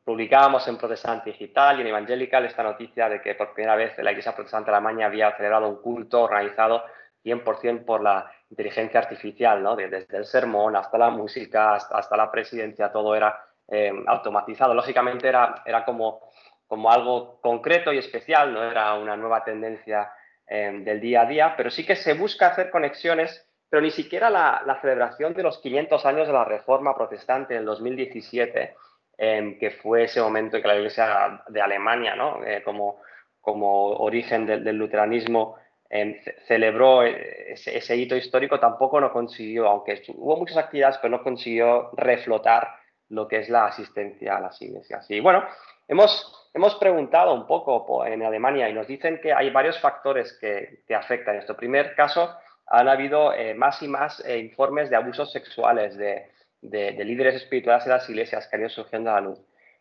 publicábamos 0.04 0.66
en 0.68 0.76
Protestante 0.76 1.30
Digital 1.30 1.78
y 1.78 1.82
en 1.82 1.88
Evangelical 1.88 2.44
esta 2.44 2.62
noticia 2.62 3.08
de 3.08 3.20
que 3.20 3.34
por 3.34 3.52
primera 3.52 3.76
vez 3.76 3.96
la 3.98 4.10
Iglesia 4.10 4.34
Protestante 4.34 4.70
de 4.70 4.76
Alemania 4.76 5.06
había 5.06 5.36
celebrado 5.36 5.68
un 5.68 5.80
culto 5.80 6.22
organizado 6.22 6.82
100% 7.24 7.84
por 7.84 8.02
la 8.02 8.30
inteligencia 8.48 9.00
artificial, 9.00 9.62
¿no? 9.62 9.76
desde 9.76 10.16
el 10.16 10.24
sermón 10.24 10.76
hasta 10.76 10.96
la 10.98 11.10
música, 11.10 11.74
hasta, 11.74 12.16
la 12.16 12.30
presidencia, 12.30 12.90
todo 12.90 13.14
era 13.14 13.38
eh, 13.68 13.92
automatizado. 14.06 14.74
Lógicamente 14.74 15.28
era, 15.28 15.62
era 15.64 15.84
como, 15.84 16.20
como 16.66 16.90
algo 16.90 17.38
concreto 17.40 17.92
y 17.92 17.98
especial, 17.98 18.52
no 18.52 18.64
era 18.64 18.94
una 18.94 19.16
nueva 19.16 19.44
tendencia 19.44 20.10
eh, 20.52 20.80
del 20.82 21.00
día 21.00 21.22
a 21.22 21.26
día, 21.26 21.54
pero 21.56 21.70
sí 21.70 21.86
que 21.86 21.94
se 21.94 22.14
busca 22.14 22.48
hacer 22.48 22.70
conexiones, 22.70 23.46
pero 23.68 23.80
ni 23.80 23.92
siquiera 23.92 24.30
la, 24.30 24.78
celebración 24.80 25.32
de 25.32 25.44
los 25.44 25.58
500 25.58 26.04
años 26.04 26.26
de 26.26 26.32
la 26.32 26.44
Reforma 26.44 26.92
Protestante 26.96 27.54
en 27.54 27.60
el 27.60 27.66
2017 27.66 28.74
que 29.16 29.70
fue 29.82 30.04
ese 30.04 30.20
momento 30.22 30.56
en 30.56 30.62
que 30.62 30.68
la 30.68 30.76
Iglesia 30.76 31.42
de 31.46 31.60
Alemania, 31.60 32.16
¿no? 32.16 32.42
Eh, 32.42 32.62
como, 32.64 33.02
como 33.38 33.90
origen 33.98 34.46
del 34.46 34.76
luteranismo, 34.76 35.56
em, 35.90 36.16
celebró 36.46 37.04
eh, 37.04 37.52
ese, 37.52 37.96
hito 37.96 38.16
histórico, 38.16 38.58
tampoco 38.58 38.98
no 38.98 39.12
consiguió, 39.12 39.68
aunque 39.68 40.02
hubo 40.14 40.36
muchas 40.38 40.56
actividades, 40.56 40.96
pero 41.02 41.10
no 41.18 41.22
consiguió 41.22 41.90
reflotar 41.92 42.68
lo 43.10 43.28
que 43.28 43.40
es 43.40 43.50
la 43.50 43.66
asistencia 43.66 44.38
a 44.38 44.40
las 44.40 44.60
iglesias. 44.62 45.04
Y 45.10 45.20
bueno, 45.20 45.44
hemos, 45.90 46.50
hemos 46.54 46.74
preguntado 46.76 47.34
un 47.34 47.46
poco 47.46 48.06
en 48.06 48.22
Alemania 48.22 48.68
y 48.68 48.72
nos 48.72 48.86
dicen 48.86 49.20
que 49.20 49.32
hay 49.32 49.50
varios 49.50 49.78
factores 49.78 50.38
que, 50.40 50.82
que 50.86 50.94
afectan 50.94 51.36
esto. 51.36 51.52
En 51.52 51.58
primer 51.58 51.94
caso, 51.94 52.34
han 52.66 52.88
habido 52.88 53.34
eh, 53.34 53.54
más 53.54 53.82
y 53.82 53.88
más 53.88 54.24
eh, 54.24 54.38
informes 54.38 54.88
de 54.88 54.96
abusos 54.96 55.30
sexuales 55.32 55.96
de, 55.96 56.30
de, 56.62 57.04
líderes 57.04 57.34
espirituales 57.34 57.84
de 57.84 57.90
las 57.90 58.08
iglesias 58.08 58.46
que 58.48 58.56
han 58.56 58.62
ido 58.62 58.70
surgiendo 58.70 59.10
a 59.10 59.14
la 59.14 59.20
luz. 59.20 59.38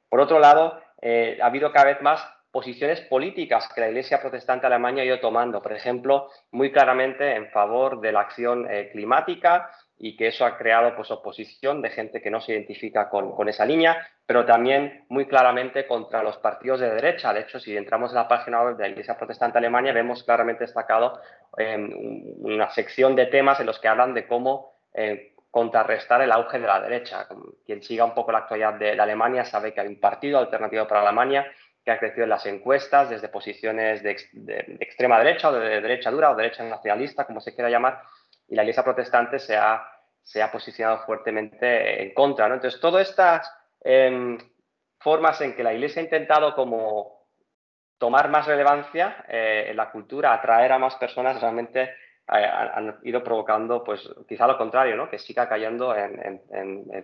Por 0.10 0.20
otro 0.20 0.40
lado, 0.40 0.82
ha 1.02 1.46
habido 1.46 1.72
cada 1.72 1.86
vez 1.86 2.02
más 2.02 2.20
posiciones 2.52 3.02
políticas 3.02 3.70
que 3.74 3.82
la 3.82 3.90
Iglesia 3.90 4.20
protestante 4.20 4.66
alemana 4.66 5.02
ha 5.02 5.06
ido 5.06 5.20
tomando, 5.20 5.62
por 5.62 5.74
ejemplo, 5.74 6.30
muy 6.52 6.72
claramente 6.72 7.36
en 7.36 7.50
favor 7.52 8.02
de 8.02 8.12
la 8.12 8.22
acción 8.22 8.68
eh, 8.70 8.90
climática 8.92 9.70
y 10.00 10.16
que 10.16 10.28
eso 10.28 10.46
ha 10.46 10.58
creado 10.58 10.96
pues, 10.96 11.12
oposición 11.12 11.82
de 11.82 11.90
gente 11.90 12.22
que 12.22 12.32
no 12.32 12.40
se 12.40 12.54
identifica 12.54 13.10
con, 13.10 13.50
esa 13.50 13.66
línea, 13.66 14.08
pero 14.26 14.46
también 14.46 15.06
muy 15.10 15.26
claramente 15.26 15.86
contra 15.86 16.24
los 16.24 16.38
partidos 16.38 16.80
de 16.80 16.90
derecha. 16.90 17.34
De 17.34 17.42
hecho, 17.42 17.60
si 17.60 17.76
entramos 17.76 18.12
en 18.12 18.16
la 18.16 18.28
página 18.28 18.64
web 18.64 18.78
de 18.78 18.84
la 18.84 18.90
Iglesia 18.90 19.18
Protestante 19.18 19.58
Alemania, 19.58 19.92
vemos 19.92 20.24
claramente 20.24 20.64
destacado 20.64 21.20
em, 21.58 21.92
una 22.40 22.70
sección 22.72 23.16
de 23.16 23.26
temas 23.26 23.60
en 23.60 23.66
los 23.66 23.78
que 23.80 23.90
hablan 23.90 24.14
de 24.14 24.26
cómo 24.26 24.74
eh, 24.94 25.34
contrarrestar 25.52 26.22
el 26.22 26.32
auge 26.32 26.60
de 26.60 26.68
la 26.68 26.80
derecha. 26.80 27.28
Quien 27.66 27.84
siga 27.84 28.06
un 28.06 28.14
poco 28.14 28.32
la 28.32 28.40
actualidad 28.40 28.76
de, 28.76 28.96
de 28.96 29.02
Alemania 29.02 29.44
sabe 29.44 29.74
que 29.74 29.82
hay 29.82 29.88
un 29.88 30.00
partido 30.00 30.40
alternativo 30.40 30.88
para 30.88 31.02
Alemania 31.02 31.46
que 31.84 31.92
ha 31.92 32.00
crecido 32.00 32.24
en 32.24 32.30
las 32.30 32.46
encuestas 32.46 33.10
desde 33.10 33.30
posiciones 33.30 34.04
de, 34.04 34.12
extrema 34.80 35.18
derecha 35.18 35.50
o 35.50 35.54
de 35.54 35.82
derecha 35.82 36.12
dura 36.12 36.32
o 36.32 36.36
derecha 36.36 36.64
nacionalista, 36.64 37.26
como 37.26 37.42
se 37.42 37.54
quiera 37.54 37.70
llamar, 37.70 38.02
y 38.50 38.56
la 38.56 38.64
Iglesia 38.64 38.84
protestante 38.84 39.40
se 39.40 39.56
ha, 39.56 39.86
se 40.22 40.42
ha 40.42 40.52
posicionado 40.52 41.06
fuertemente 41.06 42.04
en 42.04 42.14
contra. 42.14 42.48
¿no? 42.48 42.56
Entonces, 42.56 42.80
todas 42.80 43.10
estas 43.10 43.52
em, 43.82 44.38
formas 45.00 45.40
en 45.42 45.56
que 45.56 45.64
la 45.64 45.74
Iglesia 45.74 46.02
ha 46.02 46.06
intentado 46.06 46.56
como 46.56 47.20
tomar 47.98 48.30
más 48.30 48.48
relevancia 48.48 49.26
eh, 49.28 49.68
en 49.70 49.78
la 49.78 49.92
cultura, 49.92 50.34
atraer 50.34 50.72
a 50.72 50.80
más 50.80 50.96
personas, 50.96 51.40
realmente 51.40 51.82
eh, 51.82 52.46
han 52.46 52.98
ido 53.04 53.24
provocando, 53.24 53.84
pues 53.84 54.10
quizá 54.28 54.48
lo 54.48 54.58
contrario, 54.58 54.96
¿no? 54.96 55.10
que 55.10 55.20
siga 55.20 55.50
cayendo 55.50 55.96
en, 55.96 56.40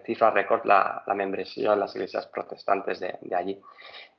cifras 0.05 0.33
récord 0.33 0.65
la, 0.65 1.03
membresía 1.15 1.73
en 1.73 1.79
las 1.81 1.95
iglesias 1.95 2.27
protestantes 2.27 2.99
de, 2.99 3.17
allí. 3.35 3.61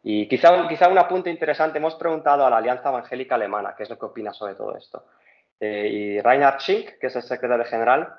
Y 0.03 0.29
quizá, 0.29 0.69
quizá 0.69 0.89
un 0.89 0.99
apunte 0.99 1.31
interesante, 1.31 1.79
hemos 1.79 1.95
preguntado 1.95 2.47
a 2.47 2.51
la 2.51 2.59
Alianza 2.59 2.91
Evangélica 2.91 3.35
Alemana 3.37 3.75
qué 3.77 3.85
es 3.85 3.91
lo 3.91 3.99
que 3.99 4.07
opina 4.07 4.33
sobre 4.33 4.55
todo 4.55 4.77
esto. 4.77 5.05
Eh, 5.61 5.89
y 5.89 6.21
Reinhard 6.21 6.61
Schink, 6.61 6.99
que 6.99 7.07
es 7.07 7.17
el 7.17 7.23
secretario 7.23 7.65
general, 7.65 8.15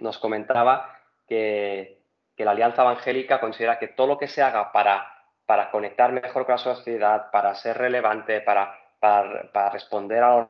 nos 0.00 0.18
comentaba 0.18 0.96
que, 1.26 2.02
que, 2.36 2.44
la 2.44 2.52
Alianza 2.52 2.82
Evangélica 2.82 3.40
considera 3.40 3.78
que 3.78 3.88
todo 3.88 4.06
lo 4.06 4.18
que 4.18 4.28
se 4.28 4.42
haga 4.42 4.72
para, 4.72 5.06
para 5.46 5.70
conectar 5.70 6.12
mejor 6.12 6.44
con 6.44 6.54
la 6.54 6.58
sociedad, 6.58 7.30
para 7.30 7.54
ser 7.54 7.78
relevante, 7.78 8.40
para, 8.40 8.74
para, 8.98 9.50
para 9.52 9.70
responder 9.70 10.22
a 10.22 10.36
los 10.36 10.48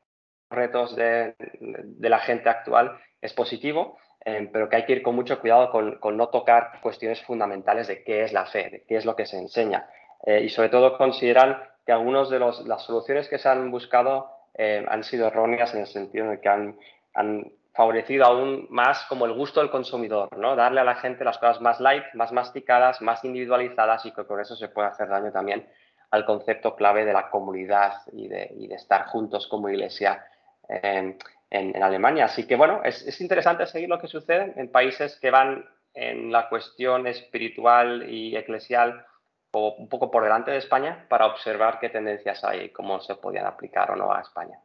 retos 0.51 0.97
de, 0.97 1.35
la 2.01 2.19
gente 2.19 2.49
actual 2.49 2.99
es 3.21 3.33
positivo, 3.33 3.99
eh, 4.25 4.49
pero 4.53 4.69
que 4.69 4.77
hay 4.77 4.85
que 4.85 4.93
ir 4.93 5.03
con 5.03 5.15
mucho 5.15 5.41
cuidado 5.41 5.71
con, 5.71 6.17
no 6.17 6.29
tocar 6.29 6.81
cuestiones 6.83 7.23
fundamentales 7.23 7.87
de 7.87 8.03
qué 8.03 8.25
es 8.25 8.33
la 8.33 8.47
fe, 8.47 8.69
de 8.71 8.85
qué 8.87 8.97
es 8.97 9.05
lo 9.05 9.17
que 9.17 9.27
se 9.27 9.39
enseña. 9.39 9.89
Eh, 10.27 10.43
y 10.43 10.49
sobre 10.51 10.69
todo 10.69 10.99
consideran 10.99 11.63
que 11.87 11.93
algunas 11.93 12.29
de 12.29 12.39
las 12.41 12.83
soluciones 12.83 13.29
que 13.29 13.39
se 13.39 13.49
han 13.49 13.71
buscado 13.71 14.40
eh, 14.55 14.85
han 14.89 15.05
sido 15.05 15.29
erróneas 15.29 15.75
en 15.75 15.81
el 15.81 15.87
sentido 15.87 16.29
de 16.31 16.41
que 16.41 16.49
han, 16.49 16.77
favorecido 17.73 18.25
aún 18.25 18.67
más 18.69 19.07
como 19.09 19.27
el 19.27 19.33
gusto 19.33 19.61
del 19.61 19.71
consumidor, 19.71 20.37
¿no? 20.37 20.57
darle 20.57 20.81
a 20.81 20.85
la 20.85 20.97
gente 20.97 21.25
las 21.25 21.39
cosas 21.39 21.61
más 21.61 21.79
light, 21.79 22.03
más 22.15 22.33
masticadas, 22.33 23.01
más 23.01 23.25
individualizadas 23.25 24.05
y 24.05 24.13
que 24.13 24.25
con 24.25 24.41
eso 24.41 24.57
se 24.57 24.69
puede 24.69 24.89
hacer 24.89 25.09
daño 25.09 25.31
también 25.31 25.67
al 26.11 26.25
concepto 26.25 26.75
clave 26.75 27.05
de 27.05 27.13
la 27.13 27.31
comunidad 27.31 28.03
y 28.13 28.27
de, 28.27 28.53
y 28.59 28.67
de 28.67 28.75
estar 28.75 29.07
juntos 29.07 29.47
como 29.47 29.69
iglesia 29.69 30.27
en, 30.71 31.83
Alemania. 31.83 32.27
Así 32.27 32.47
que 32.47 32.57
bueno, 32.57 32.81
es, 32.85 33.21
interesante 33.21 33.67
seguir 33.67 33.89
lo 33.89 33.99
que 33.99 34.07
sucede 34.07 34.53
en 34.57 34.71
países 34.71 35.19
que 35.21 35.31
van 35.31 35.69
en 35.95 36.31
la 36.31 36.49
cuestión 36.49 37.07
espiritual 37.07 38.09
y 38.09 38.37
eclesial 38.37 39.05
o 39.53 39.75
un 39.77 39.89
poco 39.89 40.11
por 40.11 40.23
delante 40.23 40.51
de 40.51 40.59
España 40.59 41.07
para 41.09 41.27
observar 41.27 41.79
qué 41.81 41.89
tendencias 41.89 42.45
hay 42.45 42.67
y 42.67 42.69
cómo 42.71 43.01
se 43.01 43.17
podían 43.17 43.47
aplicar 43.47 43.91
o 43.91 43.97
no 43.97 44.13
a 44.13 44.21
España. 44.21 44.59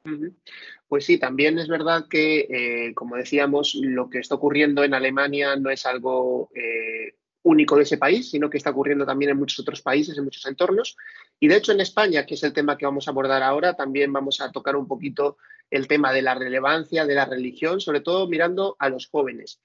Pues 0.88 1.06
sí, 1.06 1.18
también 1.18 1.58
es 1.58 1.68
verdad 1.68 2.06
que, 2.10 2.48
eh, 2.50 2.94
como 2.94 3.16
decíamos, 3.16 3.76
lo 3.76 4.10
que 4.10 4.20
está 4.20 4.36
ocurriendo 4.36 4.84
en 4.84 4.94
Alemania 4.94 5.56
no 5.56 5.70
es 5.70 5.86
algo 5.86 6.50
eh, 6.54 7.16
único 7.44 7.78
de 7.78 7.84
ese 7.84 7.98
país, 7.98 8.30
sino 8.30 8.50
que 8.50 8.58
está 8.58 8.72
ocurriendo 8.72 9.06
también 9.06 9.32
en 9.32 9.38
muchos 9.38 9.60
otros 9.60 9.82
países, 9.82 10.18
en 10.18 10.24
muchos 10.24 10.46
entornos. 10.46 10.98
Y 11.40 11.48
de 11.48 11.58
hecho 11.58 11.72
en 11.72 11.82
España, 11.82 12.26
que 12.26 12.36
es 12.36 12.44
el 12.44 12.54
tema 12.54 12.78
que 12.78 12.86
vamos 12.86 13.08
a 13.08 13.12
abordar 13.12 13.42
ahora, 13.44 13.76
también 13.76 14.14
vamos 14.14 14.42
a 14.42 14.52
tocar 14.52 14.76
un 14.76 14.88
poquito 14.88 15.38
el 15.70 15.88
tema 15.88 16.14
de 16.14 16.22
la 16.22 16.36
relevancia 16.36 17.06
de 17.06 17.16
la 17.16 17.26
religión, 17.26 17.82
sobre 17.82 18.02
todo 18.02 18.28
mirando 18.28 18.76
a 18.80 18.90
los 18.90 19.08
jóvenes. 19.08 19.62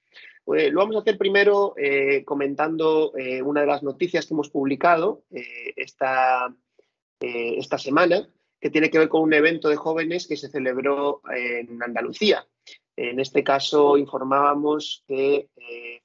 Eh, 0.55 0.71
lo 0.71 0.79
vamos 0.79 0.95
a 0.95 0.99
hacer 0.99 1.17
primero 1.17 1.75
eh, 1.77 2.23
comentando 2.25 3.15
eh, 3.15 3.41
una 3.41 3.61
de 3.61 3.67
las 3.67 3.83
noticias 3.83 4.25
que 4.25 4.33
hemos 4.33 4.49
publicado 4.49 5.23
esta, 5.75 6.53
esta 7.19 7.77
semana, 7.77 8.27
que 8.59 8.69
tiene 8.69 8.89
que 8.89 8.99
ver 8.99 9.09
con 9.09 9.21
un 9.21 9.33
evento 9.33 9.69
de 9.69 9.75
jóvenes 9.75 10.27
que 10.27 10.37
se 10.37 10.49
celebró 10.49 11.21
en 11.31 11.81
Andalucía. 11.81 12.45
En 12.95 13.19
este 13.19 13.43
caso 13.43 13.97
informábamos 13.97 15.03
que 15.07 15.49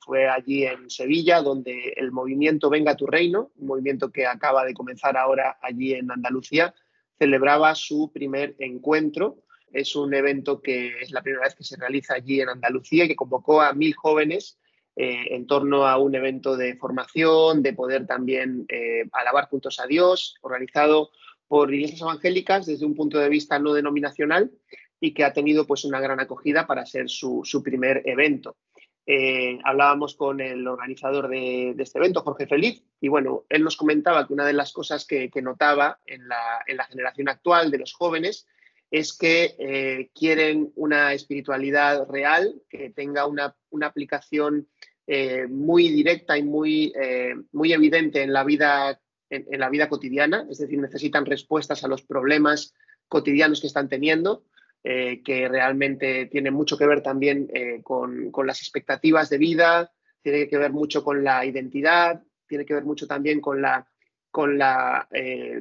fue 0.01 0.29
allí 0.29 0.65
en 0.65 0.89
Sevilla, 0.89 1.43
donde 1.43 1.95
el 1.97 2.13
movimiento 2.13 2.71
Venga 2.71 2.93
a 2.93 2.97
tu 2.97 3.07
Reino, 3.07 3.51
un 3.57 3.67
movimiento 3.67 4.11
que 4.11 4.27
acaba 4.27 4.65
de 4.65 4.73
comenzar 4.73 5.17
ahora 5.17 5.59
allí 5.61 5.93
en 5.95 6.11
Andalucía, 6.11 6.75
celebraba 7.19 7.75
su 7.75 8.11
primer 8.13 8.55
encuentro 8.59 9.43
es 9.77 9.95
un 9.97 10.15
evento 10.15 10.61
que 10.61 11.01
es 11.01 11.11
la 11.11 11.23
primera 11.23 11.45
vez 11.45 11.55
que 11.55 11.65
se 11.65 11.77
realiza 11.77 12.15
allí 12.15 12.41
en 12.41 12.49
Andalucía 12.49 13.05
y 13.05 13.09
que 13.09 13.17
convocó 13.17 13.61
a 13.61 13.73
mil 13.73 13.95
jóvenes 13.95 14.59
eh, 14.97 15.35
en 15.35 15.47
torno 15.47 15.87
a 15.87 15.99
un 15.99 16.15
evento 16.15 16.57
de 16.57 16.77
formación, 16.77 17.63
de 17.63 17.75
poder 17.75 18.07
también 18.07 18.65
eh, 18.69 19.05
alabar 19.13 19.49
juntos 19.49 19.79
a 19.79 19.87
Dios, 19.87 20.37
organizado 20.41 21.11
por 21.47 21.73
iglesias 21.73 22.01
evangélicas 22.01 22.65
desde 22.65 22.87
un 22.87 22.95
punto 22.95 23.19
de 23.19 23.29
vista 23.29 23.59
no 23.59 23.75
denominacional 23.75 24.51
y 24.99 25.13
que 25.13 25.25
ha 25.25 25.35
tenido 25.35 25.67
pues 25.67 25.85
una 25.85 26.01
gran 26.01 26.19
acogida 26.21 26.67
para 26.67 26.87
ser 26.87 27.09
su, 27.09 27.43
primer 27.63 28.03
evento. 28.07 28.57
Eh, 29.05 29.59
hablábamos 29.65 30.17
con 30.17 30.41
el 30.41 30.67
organizador 30.67 31.29
de, 31.29 31.75
este 31.79 31.99
evento, 31.99 32.23
Jorge 32.23 32.47
Feliz, 32.47 32.83
y 33.01 33.09
bueno, 33.09 33.45
él 33.51 33.63
nos 33.63 33.77
comentaba 33.77 34.27
que 34.27 34.33
una 34.33 34.47
de 34.47 34.55
las 34.55 34.73
cosas 34.73 35.07
que, 35.07 35.31
notaba 35.43 36.01
en 36.07 36.27
la, 36.27 36.85
generación 36.89 37.29
actual 37.29 37.71
de 37.71 37.79
los 37.79 37.93
jóvenes 37.93 38.47
es 38.91 39.17
que 39.17 39.57
eh, 39.59 40.11
quieren 40.15 40.73
una 40.77 41.13
espiritualidad 41.13 42.09
real, 42.09 42.55
que 42.69 42.91
tenga 42.91 43.27
una, 43.27 43.57
aplicación 43.83 44.69
eh, 45.07 45.47
muy 45.49 45.89
directa 45.89 46.39
y 46.39 46.43
muy, 46.43 46.93
eh, 47.01 47.35
muy 47.53 47.73
evidente 47.73 48.23
en 48.23 48.33
la, 48.33 48.45
vida, 48.45 49.01
en, 49.29 49.59
la 49.59 49.69
vida 49.71 49.89
cotidiana, 49.89 50.47
es 50.51 50.59
decir, 50.59 50.79
necesitan 50.79 51.27
respuestas 51.27 51.85
a 51.85 51.89
los 51.89 52.03
problemas 52.03 52.75
cotidianos 53.09 53.61
que 53.61 53.67
están 53.67 53.89
teniendo, 53.89 54.45
que 54.83 55.49
realmente 55.51 56.27
tiene 56.27 56.53
mucho 56.53 56.79
que 56.79 56.87
ver 56.87 57.03
también 57.03 57.49
con, 57.83 58.31
con, 58.31 58.47
las 58.47 58.61
expectativas 58.61 59.29
de 59.29 59.39
vida, 59.39 59.93
tiene 60.23 60.47
que 60.47 60.59
ver 60.59 60.71
mucho 60.71 61.03
con 61.03 61.25
la 61.25 61.45
identidad, 61.45 62.23
tiene 62.47 62.65
que 62.65 62.75
ver 62.75 62.85
mucho 62.85 63.09
también 63.09 63.41
con 63.41 63.61
la, 63.61 63.85
con 64.31 64.57
la, 64.57 65.09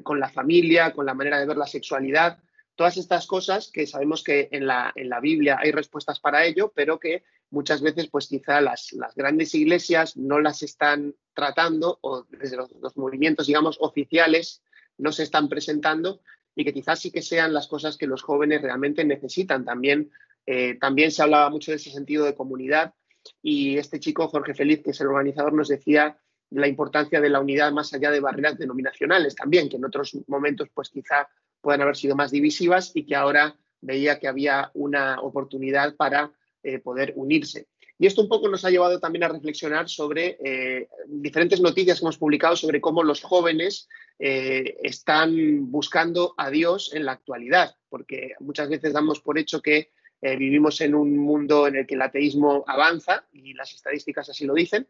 con 0.03 0.20
la 0.20 0.29
familia, 0.29 0.94
con 0.94 1.08
la 1.08 1.15
manera 1.15 1.39
de 1.39 1.48
ver 1.48 1.58
la 1.58 1.65
sexualidad 1.65 2.38
todas 2.75 2.98
estas 2.98 3.25
cosas 3.25 3.72
que 3.72 3.88
sabemos 3.88 4.24
que 4.24 4.50
en 4.51 4.67
la, 4.67 4.91
en 4.96 5.10
la 5.10 5.20
Biblia 5.20 5.58
hay 5.60 5.72
respuestas 5.72 6.20
para 6.20 6.46
ello, 6.46 6.72
pero 6.75 7.00
que 7.00 7.24
muchas 7.50 7.82
veces 7.82 8.08
pues 8.08 8.27
quizá 8.27 8.62
las, 8.62 8.91
las 8.94 9.15
grandes 9.15 9.55
iglesias 9.55 10.17
no 10.17 10.39
las 10.39 10.62
están 10.62 11.15
tratando 11.34 12.00
o 12.01 12.24
desde 12.29 12.58
los, 12.58 12.98
movimientos, 12.98 13.48
digamos, 13.48 13.77
oficiales 13.79 14.62
no 14.98 15.12
se 15.12 15.24
están 15.24 15.50
presentando 15.50 16.22
y 16.55 16.63
que 16.63 16.74
quizás 16.74 17.00
sí 17.00 17.12
que 17.12 17.22
sean 17.22 17.53
las 17.53 17.67
cosas 17.67 17.98
que 17.98 18.08
los 18.08 18.22
jóvenes 18.22 18.62
realmente 18.62 19.03
necesitan. 19.03 19.65
También, 19.65 20.12
eh, 20.46 20.77
también 20.79 21.12
se 21.12 21.22
hablaba 21.22 21.50
mucho 21.50 21.72
de 21.72 21.77
ese 21.77 21.91
sentido 21.91 22.25
de 22.25 22.36
comunidad 22.36 22.94
y 23.41 23.77
este 23.77 24.00
chico, 24.00 24.27
Jorge 24.27 24.53
Feliz, 24.53 24.82
que 24.84 24.91
es 24.91 25.01
el 25.01 25.08
organizador, 25.08 25.53
nos 25.53 25.67
decía 25.67 26.17
la 26.51 26.67
importancia 26.67 27.20
de 27.20 27.29
la 27.29 27.39
unidad 27.39 27.72
más 27.72 27.94
allá 27.94 28.12
de 28.12 28.20
barreras 28.20 28.58
denominacionales 28.58 29.36
también, 29.36 29.67
que 29.67 29.77
en 29.77 29.86
otros 29.86 30.17
momentos 30.27 30.70
pues 30.74 30.89
quizá 30.89 31.27
puedan 31.65 31.81
haber 31.81 31.98
sido 31.98 32.15
más 32.15 32.29
divisivas 32.29 32.91
y 32.93 33.07
que 33.07 33.15
ahora 33.15 33.57
veía 33.81 34.19
que 34.19 34.27
había 34.27 34.69
una 34.75 35.19
oportunidad 35.19 35.95
para 35.95 36.31
eh, 36.62 36.77
poder 36.77 37.13
unirse. 37.15 37.67
Y 37.98 38.05
esto 38.05 38.22
un 38.22 38.29
poco 38.29 38.48
nos 38.50 38.63
ha 38.65 38.69
llevado 38.69 39.00
también 39.00 39.24
a 39.24 39.29
reflexionar 39.29 39.89
sobre 39.89 40.38
eh, 40.43 40.88
diferentes 41.07 41.60
noticias 41.62 41.98
que 42.00 42.05
hemos 42.05 42.19
publicado 42.19 42.55
sobre 42.55 42.79
cómo 42.79 43.01
los 43.01 43.24
jóvenes 43.24 43.88
eh, 44.19 44.77
están 44.84 45.72
buscando 45.72 46.36
a 46.38 46.51
Dios 46.51 46.93
en 46.93 47.05
la 47.05 47.13
actualidad, 47.13 47.75
porque 47.89 48.34
muchas 48.41 48.69
veces 48.69 48.93
damos 48.93 49.19
por 49.19 49.39
hecho 49.39 49.62
que 49.62 49.89
vivimos 50.22 50.81
en 50.81 50.95
un 50.95 51.15
mundo 51.17 51.67
en 51.67 51.75
el 51.75 51.86
que 51.86 51.93
el 51.93 52.01
ateísmo 52.01 52.63
avanza 52.65 53.25
y 53.31 53.53
las 53.53 53.74
estadísticas 53.74 54.27
así 54.27 54.45
lo 54.45 54.55
dicen, 54.55 54.88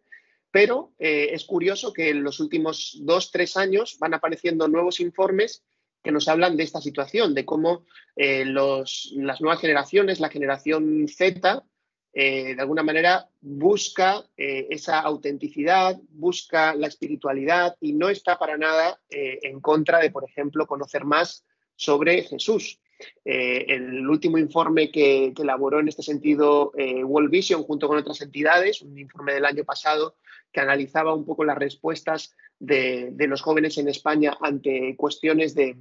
pero 0.50 0.94
es 0.98 1.44
curioso 1.44 1.92
que 1.92 2.10
en 2.12 2.24
los 2.24 2.40
últimos 2.40 3.00
dos, 3.02 3.32
tres 3.32 3.58
años 3.58 3.98
van 4.00 4.14
apareciendo 4.14 4.70
nuevos 4.70 5.02
informes 5.02 5.62
que 6.06 6.12
nos 6.12 6.30
hablan 6.30 6.56
de 6.56 6.64
esta 6.64 6.80
situación, 6.80 7.34
de 7.34 7.44
cómo 7.44 7.84
las 8.16 9.42
nuevas 9.42 9.60
generaciones, 9.60 10.22
la 10.22 10.30
generación 10.30 11.08
Z, 11.10 11.66
eh, 12.18 12.56
de 12.56 12.62
alguna 12.62 12.82
manera 12.82 13.28
busca 13.42 14.24
eh, 14.38 14.68
esa 14.70 15.02
autenticidad, 15.02 16.00
busca 16.12 16.74
la 16.74 16.88
espiritualidad 16.88 17.76
y 17.82 17.92
no 17.92 18.08
está 18.08 18.40
para 18.40 18.58
nada 18.58 19.02
eh, 19.10 19.40
en 19.42 19.60
contra 19.60 20.00
de, 20.00 20.12
por 20.12 20.24
ejemplo, 20.24 20.66
conocer 20.66 21.04
más 21.04 21.46
sobre 21.76 22.24
Jesús. 22.24 22.80
el 23.26 24.08
último 24.08 24.38
informe 24.38 24.90
que, 24.90 25.34
elaboró 25.38 25.82
en 25.82 25.90
este 25.90 26.04
sentido 26.04 26.72
World 27.04 27.30
Vision 27.30 27.64
junto 27.64 27.90
con 27.90 27.98
otras 27.98 28.22
entidades, 28.22 28.82
un 28.82 28.98
informe 28.98 29.34
del 29.34 29.44
año 29.44 29.66
pasado 29.66 30.16
que 30.54 30.62
analizaba 30.62 31.14
un 31.14 31.26
poco 31.26 31.44
las 31.44 31.58
respuestas 31.58 32.34
de, 32.60 33.14
los 33.28 33.42
jóvenes 33.42 33.78
en 33.78 33.90
España 33.90 34.38
ante 34.40 34.96
cuestiones 34.96 35.54
de, 35.54 35.76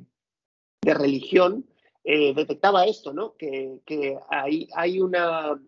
religión, 0.93 1.65
detectaba 2.05 2.85
esto, 2.85 3.15
¿no? 3.15 3.35
que, 3.39 3.81
hay 4.29 5.01
una 5.01 5.59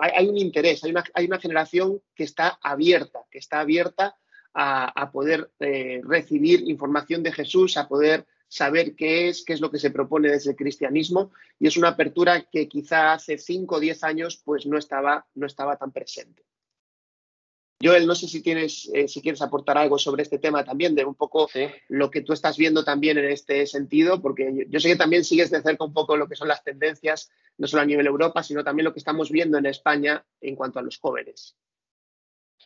hay, 0.00 0.28
un 0.28 0.38
interés, 0.38 0.82
hay 0.84 0.90
una, 0.90 1.04
hay 1.14 1.26
una, 1.26 1.38
generación 1.38 2.00
que 2.14 2.24
está 2.24 2.58
abierta, 2.62 3.20
que 3.30 3.38
está 3.38 3.60
abierta 3.60 4.16
a, 4.54 5.10
poder 5.12 5.50
eh, 5.60 6.00
recibir 6.04 6.68
información 6.68 7.22
de 7.22 7.32
Jesús, 7.32 7.76
a 7.76 7.86
poder 7.86 8.26
saber 8.48 8.96
qué 8.96 9.28
es, 9.28 9.44
qué 9.44 9.52
es 9.52 9.60
lo 9.60 9.70
que 9.70 9.78
se 9.78 9.90
propone 9.90 10.30
desde 10.30 10.50
el 10.50 10.56
cristianismo 10.56 11.30
y 11.58 11.66
es 11.68 11.76
una 11.76 11.88
apertura 11.88 12.42
que 12.50 12.66
quizá 12.66 13.12
hace 13.12 13.36
5 13.36 13.76
o 13.76 13.80
10 13.80 14.04
años 14.04 14.40
pues 14.42 14.66
no 14.66 14.78
estaba, 14.78 15.26
no 15.34 15.46
estaba 15.46 15.76
tan 15.76 15.92
presente. 15.92 16.47
Joel, 17.80 18.08
no 18.08 18.16
sé 18.16 18.26
si 18.26 18.42
tienes, 18.42 18.90
eh, 18.92 19.06
si 19.06 19.22
quieres 19.22 19.40
aportar 19.40 19.78
algo 19.78 19.98
sobre 19.98 20.24
este 20.24 20.40
tema 20.40 20.64
también, 20.64 20.96
de 20.96 21.04
un 21.04 21.14
poco 21.14 21.48
lo 21.88 22.10
que 22.10 22.22
tú 22.22 22.32
estás 22.32 22.56
viendo 22.56 22.84
también 22.84 23.18
en 23.18 23.26
este 23.26 23.66
sentido, 23.66 24.20
porque 24.20 24.66
yo, 24.68 24.80
sé 24.80 24.88
que 24.88 24.96
también 24.96 25.24
sigues 25.24 25.50
de 25.50 25.62
cerca 25.62 25.84
un 25.84 25.92
poco 25.92 26.16
lo 26.16 26.26
que 26.26 26.34
son 26.34 26.48
las 26.48 26.64
tendencias, 26.64 27.30
no 27.56 27.68
solo 27.68 27.82
a 27.82 27.86
nivel 27.86 28.06
Europa, 28.06 28.42
sino 28.42 28.64
también 28.64 28.84
lo 28.84 28.92
que 28.92 28.98
estamos 28.98 29.30
viendo 29.30 29.58
en 29.58 29.66
España 29.66 30.24
en 30.40 30.56
cuanto 30.56 30.80
a 30.80 30.82
los 30.82 30.98
jóvenes. 30.98 31.56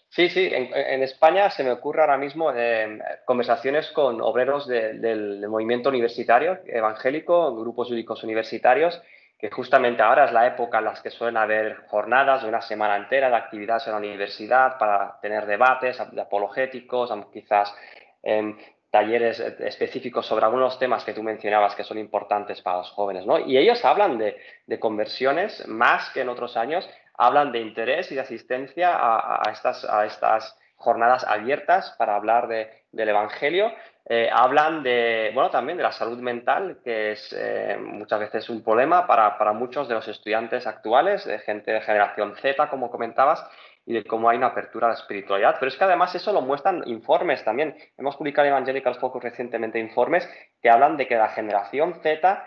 Sí, 0.09 0.28
sí, 0.28 0.49
en, 0.50 1.02
España 1.02 1.50
se 1.50 1.64
me 1.64 1.71
ocurre 1.71 2.02
ahora 2.02 2.19
mismo 2.19 2.52
eh, 2.54 2.99
conversaciones 3.25 3.90
con 3.92 4.21
obreros 4.21 4.66
del 4.66 5.47
movimiento 5.49 5.88
universitario 5.88 6.59
evangélico, 6.66 7.54
grupos 7.57 7.88
jurídicos 7.88 8.23
universitarios, 8.23 9.00
que 9.43 9.51
justamente 9.51 10.01
ahora 10.01 10.27
es 10.27 10.33
la 10.33 10.47
época 10.47 10.79
en 10.79 10.85
la 10.85 10.95
que 11.03 11.11
suelen 11.11 11.37
haber 11.37 11.85
jornadas 11.89 12.43
de 12.43 12.49
una 12.49 12.63
semana 12.63 12.95
entera 12.97 13.29
de 13.29 13.35
actividades 13.35 13.85
en 13.89 13.93
la 13.95 13.99
universidad 13.99 14.79
para 14.79 15.19
tener 15.21 15.47
debates 15.47 15.99
apologéticos, 15.99 17.13
quizás 17.33 17.75
em, 18.23 18.57
talleres 18.89 19.41
específicos 19.41 20.27
sobre 20.27 20.45
algunos 20.45 20.79
temas 20.79 21.05
que 21.05 21.13
tú 21.13 21.25
mencionabas 21.25 21.75
que 21.75 21.83
son 21.83 21.99
importantes 21.99 22.63
para 22.63 22.77
los 22.77 22.91
jóvenes, 22.93 23.27
¿no? 23.27 23.37
Y 23.41 23.59
ellos 23.59 23.85
hablan 23.85 24.17
de, 24.17 24.39
conversiones 24.79 25.67
más 25.67 26.11
que 26.11 26.21
en 26.21 26.29
otros 26.29 26.57
años, 26.57 26.89
hablan 27.19 27.51
de 27.51 27.63
interés 27.63 28.13
y 28.13 28.15
de 28.15 28.21
asistencia 28.21 28.97
a, 28.97 29.43
estas, 29.51 30.57
jornadas 30.77 31.25
abiertas 31.25 31.97
para 31.99 32.15
hablar 32.15 32.47
del 32.93 33.09
Evangelio 33.09 33.73
eh, 34.05 34.29
hablan 34.33 34.83
de, 34.83 35.31
bueno, 35.33 35.51
también 35.51 35.77
de 35.77 35.85
la 35.85 35.93
salud 35.93 36.19
mental, 36.19 36.81
que 36.83 37.13
es 37.13 37.33
eh, 37.39 37.79
muchas 37.81 38.19
veces 38.19 38.51
un 38.51 38.63
problema 38.63 39.07
para, 39.07 39.39
para, 39.39 39.53
muchos 39.53 39.87
de 39.89 39.95
los 39.95 40.09
estudiantes 40.09 40.67
actuales, 40.67 41.25
de 41.25 41.39
gente 41.39 41.71
de 41.71 41.81
generación 41.81 42.35
Z, 42.37 42.69
como 42.69 42.91
comentabas, 42.91 43.47
y 43.87 43.95
de 43.95 44.05
cómo 44.05 44.28
hay 44.28 44.39
una 44.39 44.49
apertura 44.49 44.87
a 44.87 44.91
la 44.91 44.97
espiritualidad. 44.97 45.57
Pero 45.59 45.69
es 45.69 45.76
que 45.76 45.85
además 45.85 46.15
eso 46.17 46.33
lo 46.33 46.41
muestran 46.41 46.83
informes 46.87 47.45
también. 47.45 47.76
Hemos 47.97 48.17
publicado 48.17 48.47
en 48.47 48.55
Evangelical 48.55 48.97
Focus 48.97 49.23
recientemente 49.23 49.78
informes 49.78 50.28
que 50.61 50.71
hablan 50.71 50.97
de 50.97 51.07
que 51.07 51.17
la 51.17 51.28
generación 51.28 52.00
Z 52.02 52.45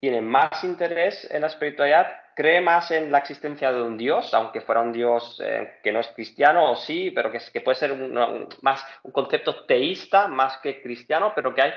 tiene 0.00 0.20
más 0.20 0.62
interés 0.62 1.28
en 1.30 1.40
la 1.40 1.48
espiritualidad 1.48 2.06
cree 2.34 2.60
más 2.60 2.90
en 2.90 3.10
la 3.10 3.18
existencia 3.18 3.72
de 3.72 3.82
un 3.82 3.96
Dios, 3.96 4.32
aunque 4.34 4.60
fuera 4.60 4.80
un 4.80 4.92
Dios 4.92 5.40
eh, 5.44 5.78
que 5.82 5.92
no 5.92 6.00
es 6.00 6.08
cristiano 6.08 6.70
o 6.70 6.76
sí, 6.76 7.10
pero 7.10 7.30
que, 7.30 7.38
que 7.52 7.60
puede 7.60 7.76
ser 7.76 7.92
un, 7.92 8.48
más 8.62 8.84
un 9.02 9.12
concepto 9.12 9.64
teísta 9.64 10.28
más 10.28 10.58
que 10.58 10.82
cristiano, 10.82 11.32
pero 11.34 11.54
que 11.54 11.62
hay, 11.62 11.72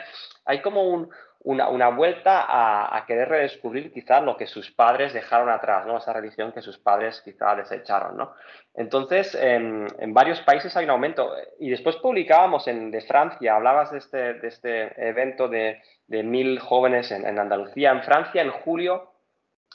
hay 0.46 0.62
como 0.62 1.10
una, 1.44 1.90
vuelta 1.90 2.46
a, 2.48 3.06
querer 3.06 3.30
redescubrir 3.30 3.94
quizás 3.94 4.22
lo 4.22 4.36
que 4.36 4.48
sus 4.48 4.72
padres 4.72 5.14
dejaron 5.14 5.50
atrás, 5.50 5.86
¿no? 5.86 5.98
esa 5.98 6.12
religión 6.12 6.52
que 6.52 6.62
sus 6.62 6.78
padres 6.78 7.22
quizás 7.22 7.58
desecharon. 7.58 8.18
¿no? 8.18 8.34
Entonces, 8.74 9.34
en, 9.36 9.88
varios 10.08 10.42
países 10.42 10.76
hay 10.76 10.86
un 10.86 10.92
aumento. 10.92 11.32
Y 11.60 11.70
después 11.70 11.96
publicábamos 11.98 12.68
en, 12.68 12.92
de 12.92 13.02
Francia, 13.02 13.56
hablabas 13.56 13.92
de 13.92 14.00
este, 14.00 14.34
de 14.34 14.48
este 14.48 15.10
evento 15.10 15.48
de, 15.48 15.82
mil 16.08 16.60
jóvenes 16.60 17.12
en, 17.12 17.26
en 17.26 17.40
Andalucía, 17.40 17.92
en 17.92 18.04
Francia, 18.04 18.42
en 18.42 18.52
julio 18.52 19.12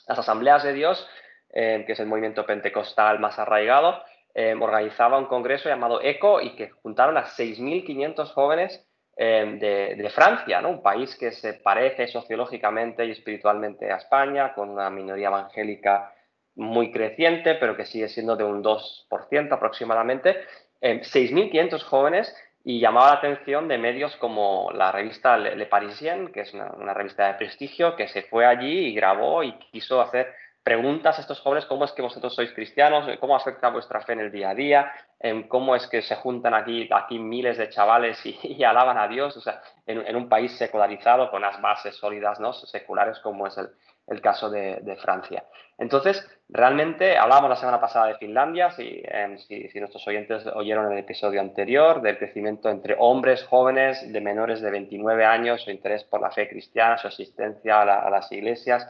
las 0.07 0.19
asambleas 0.19 0.63
de 0.63 0.73
Dios, 0.73 1.09
eh, 1.53 1.85
que 1.87 1.93
es 1.93 2.01
el 2.01 2.07
movimiento 2.07 2.47
pentecostal 2.47 3.19
más 3.19 3.39
arraigado, 3.39 4.03
eh, 4.35 4.55
organizaba 4.59 5.19
un 5.19 5.27
congreso 5.27 5.69
llamado 5.69 6.01
ECO 6.01 6.41
y 6.41 6.57
que 6.57 6.71
juntaron 6.71 7.19
a 7.19 7.27
6.500 7.27 8.33
jóvenes 8.33 8.87
eh, 9.17 9.95
de, 9.99 10.11
Francia, 10.11 10.63
¿no? 10.63 10.71
un 10.71 10.83
país 10.83 11.15
que 11.17 11.33
se 11.33 11.55
parece 11.55 12.07
sociológicamente 12.07 13.05
y 13.05 13.11
espiritualmente 13.11 13.93
a 13.93 13.97
España, 13.97 14.55
con 14.55 14.71
una 14.71 14.89
minoría 14.89 15.29
evangélica 15.29 16.15
muy 16.55 16.91
creciente, 16.91 17.55
pero 17.57 17.77
que 17.77 17.85
sigue 17.85 18.09
siendo 18.09 18.37
de 18.37 18.45
un 18.45 18.63
2% 18.63 19.53
aproximadamente. 19.53 20.41
6.500 20.81 21.83
jóvenes 21.83 22.35
y 22.65 22.81
llamaba 22.81 23.09
la 23.09 23.15
atención 23.15 23.67
de 23.69 23.79
medios 23.79 24.17
como 24.17 24.71
la 24.73 24.93
revista 24.93 25.37
Le, 25.37 25.67
Parisien, 25.67 26.33
que 26.33 26.43
es 26.43 26.55
una, 26.55 26.95
revista 26.95 27.27
de 27.27 27.35
prestigio, 27.35 27.97
que 27.97 28.09
se 28.09 28.23
fue 28.23 28.47
allí 28.47 28.87
y 28.87 28.95
grabó 28.95 29.43
y 29.43 29.53
quiso 29.73 30.01
hacer 30.01 30.33
preguntas 30.63 31.19
a 31.19 31.23
estos 31.23 31.41
jóvenes, 31.41 31.67
cómo 31.67 31.85
es 31.85 31.93
que 31.93 32.03
vosotros 32.03 32.37
sois 32.37 32.53
cristianos, 32.53 33.09
cómo 33.19 33.35
afecta 33.35 33.69
vuestra 33.71 34.01
fe 34.03 34.13
en 34.13 34.21
el 34.21 34.31
día 34.31 34.51
a 34.51 34.55
día, 34.55 34.93
cómo 35.49 35.75
es 35.75 35.89
que 35.89 36.03
se 36.03 36.15
juntan 36.15 36.55
aquí, 36.55 36.89
aquí 36.93 37.19
miles 37.19 37.59
de 37.59 37.69
chavales 37.69 38.21
y, 38.25 38.63
alaban 38.63 38.97
a 38.97 39.09
Dios, 39.09 39.37
o 39.37 39.41
sea, 39.41 39.61
en, 39.87 40.07
en, 40.07 40.15
un 40.15 40.29
país 40.29 40.53
secularizado 40.57 41.33
con 41.33 41.43
las 41.43 41.61
bases 41.61 41.97
sólidas, 41.97 42.39
¿no? 42.39 42.53
seculares 42.53 43.19
como 43.19 43.49
es 43.49 43.59
el, 43.59 43.71
el 44.07 44.21
caso 44.21 44.51
de, 44.51 44.97
Francia. 45.01 45.45
Entonces, 45.79 46.27
realmente 46.49 47.17
hablábamos 47.17 47.51
la 47.51 47.57
semana 47.57 47.81
pasada 47.81 48.09
de 48.09 48.17
Finlandia, 48.17 48.69
em, 48.77 49.39
si, 49.39 49.69
nuestros 49.81 50.07
oyentes 50.07 50.47
oyeron 50.55 50.93
el 50.93 50.99
episodio 50.99 51.41
anterior, 51.41 52.03
del 52.03 52.19
crecimiento 52.19 52.69
entre 52.69 52.97
hombres 52.99 53.45
jóvenes 53.45 54.13
de 54.13 54.21
menores 54.21 54.61
de 54.61 54.71
29 54.71 55.25
años, 55.25 55.63
su 55.63 55.71
interés 55.71 56.05
por 56.05 56.21
la 56.21 56.31
fe 56.31 56.49
cristiana, 56.49 56.99
su 56.99 57.09
asistencia 57.09 57.81
a, 57.81 58.11
las 58.11 58.31
iglesias, 58.33 58.87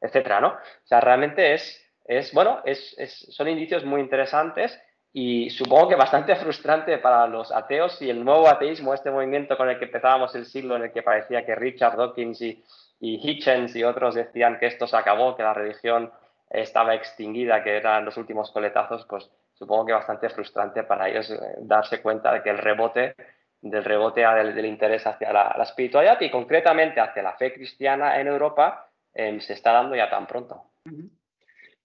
etcétera, 0.00 0.40
¿no? 0.40 0.48
O 0.48 0.86
sea, 0.86 1.00
realmente 1.00 1.54
es, 1.54 2.32
bueno, 2.32 2.62
son 3.08 3.48
indicios 3.48 3.84
muy 3.84 4.00
interesantes 4.00 4.78
y 5.12 5.48
supongo 5.48 5.88
que 5.88 5.96
bastante 5.96 6.36
frustrante 6.44 6.98
para 6.98 7.26
los 7.26 7.50
ateos 7.50 8.00
y 8.02 8.10
el 8.10 8.22
nuevo 8.24 8.48
ateísmo, 8.48 8.92
este 8.92 9.10
movimiento 9.10 9.56
con 9.56 9.70
el 9.70 9.78
que 9.78 9.86
empezábamos 9.86 10.34
el 10.34 10.44
siglo 10.44 10.76
en 10.76 10.82
el 10.82 10.92
que 10.92 11.02
parecía 11.02 11.46
que 11.46 11.54
Richard 11.54 11.96
Dawkins 11.96 12.42
y 12.42 12.62
y 13.00 13.20
Hitchens 13.22 13.74
y 13.76 13.84
otros 13.84 14.14
decían 14.14 14.58
que 14.58 14.66
esto 14.66 14.86
se 14.86 14.96
acabó, 14.96 15.36
que 15.36 15.42
la 15.42 15.54
religión 15.54 16.10
estaba 16.48 16.94
extinguida, 16.94 17.62
que 17.62 17.76
eran 17.76 18.04
los 18.04 18.16
últimos 18.16 18.50
coletazos, 18.50 19.04
pues 19.08 19.28
supongo 19.54 19.86
que 19.86 19.92
bastante 19.92 20.28
frustrante 20.28 20.82
para 20.84 21.08
ellos 21.08 21.30
eh, 21.30 21.38
darse 21.58 22.00
cuenta 22.00 22.32
de 22.32 22.42
que 22.42 22.50
el 22.50 22.58
rebote 22.58 23.14
del 23.60 23.84
rebote 23.84 24.20
del, 24.20 24.66
interés 24.66 25.06
hacia 25.06 25.32
la, 25.32 25.56
espiritualidad 25.62 26.20
y 26.20 26.30
concretamente 26.30 27.00
hacia 27.00 27.22
la 27.22 27.36
fe 27.36 27.52
cristiana 27.52 28.20
en 28.20 28.28
Europa 28.28 28.88
em, 29.12 29.40
se 29.40 29.54
está 29.54 29.72
dando 29.72 29.96
ya 29.96 30.08
tan 30.08 30.26
pronto. 30.26 30.70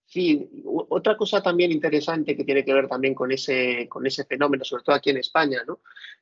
Sí, 0.05 0.63
otra 0.89 1.15
cosa 1.15 1.41
también 1.41 1.71
interesante 1.71 2.35
que 2.35 2.43
tiene 2.43 2.65
que 2.65 2.73
ver 2.73 2.87
también 2.87 3.15
con 3.15 3.31
ese, 3.31 3.87
con 3.87 4.05
ese 4.05 4.25
fenómeno, 4.25 4.65
sobre 4.65 4.83
todo 4.83 4.95
aquí 4.95 5.09
en 5.09 5.17
España, 5.17 5.61
¿no? 5.65 5.79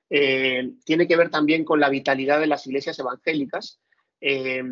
Eh, 0.10 0.74
tiene 0.86 1.08
que 1.08 1.18
ver 1.18 1.30
también 1.30 1.66
con 1.66 1.80
la 1.80 1.90
vitalidad 1.90 2.40
de 2.40 2.48
las 2.48 2.66
iglesias 2.68 3.00
evangélicas, 3.00 3.80
eh, 4.22 4.64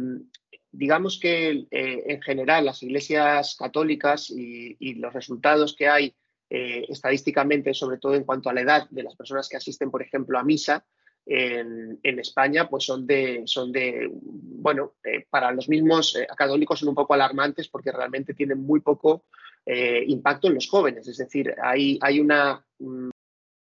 digamos 0.71 1.19
que 1.19 1.67
eh, 1.71 2.03
en 2.07 2.21
general 2.21 2.65
las 2.65 2.83
iglesias 2.83 3.55
católicas 3.57 4.29
y, 4.29 4.95
los 4.95 5.13
resultados 5.13 5.75
que 5.75 5.87
hay 5.87 6.15
eh, 6.49 6.85
estadísticamente, 6.89 7.73
sobre 7.73 7.97
todo 7.97 8.15
en 8.15 8.23
cuanto 8.23 8.49
a 8.49 8.53
la 8.53 8.61
edad 8.61 8.89
de 8.89 9.03
las 9.03 9.15
personas 9.15 9.49
que 9.49 9.57
asisten, 9.57 9.91
por 9.91 10.01
ejemplo, 10.01 10.37
a 10.37 10.43
misa, 10.43 10.85
en, 11.29 11.99
España, 12.19 12.69
pues 12.69 12.85
son 12.85 13.05
de, 13.05 13.41
son 13.45 13.69
de 13.73 14.09
bueno, 14.13 14.93
para 15.29 15.51
los 15.51 15.67
mismos 15.67 16.17
católicos 16.37 16.79
son 16.79 16.87
un 16.87 16.95
poco 16.95 17.13
alarmantes 17.13 17.67
porque 17.67 17.91
realmente 17.91 18.33
tienen 18.33 18.59
muy 18.59 18.79
poco 18.79 19.25
impacto 19.65 20.47
en 20.47 20.53
los 20.53 20.69
jóvenes. 20.69 21.05
Es 21.05 21.17
decir, 21.17 21.53
hay, 21.61 21.99
hay 22.01 22.21
una, 22.21 22.65
mm, 22.79 23.09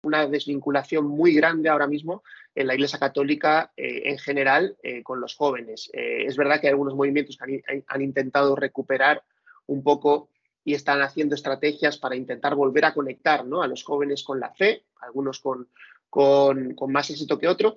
una 0.07 0.27
desvinculación 0.27 1.07
muy 1.07 1.35
grande 1.35 1.69
ahora 1.69 1.87
mismo 1.87 2.23
en 2.55 2.69
la 2.69 2.75
Iglesia 2.75 2.99
Católica 2.99 3.73
en 3.77 4.19
general 4.19 4.77
con 5.03 5.21
los 5.21 5.35
jóvenes. 5.35 5.90
es 5.92 6.37
verdad 6.37 6.61
que 6.61 6.69
hay 6.69 6.73
algunos 6.73 6.95
movimientos 6.95 7.37
que 7.37 7.62
han, 7.87 8.03
intentado 8.03 8.57
recuperar 8.57 9.23
un 9.66 9.83
poco 9.83 10.31
y 10.64 10.75
están 10.75 11.01
haciendo 11.03 11.35
estrategias 11.35 11.99
para 11.99 12.16
intentar 12.16 12.55
volver 12.55 12.85
a 12.85 12.95
conectar 12.95 13.47
¿no? 13.47 13.62
a 13.62 13.69
los 13.69 13.85
jóvenes 13.85 14.25
con 14.25 14.40
la 14.40 14.53
fe, 14.53 14.85
algunos 15.01 15.40
con, 15.40 15.69
con, 16.11 16.75
más 16.88 17.11
éxito 17.11 17.38
que 17.38 17.47
otro, 17.49 17.77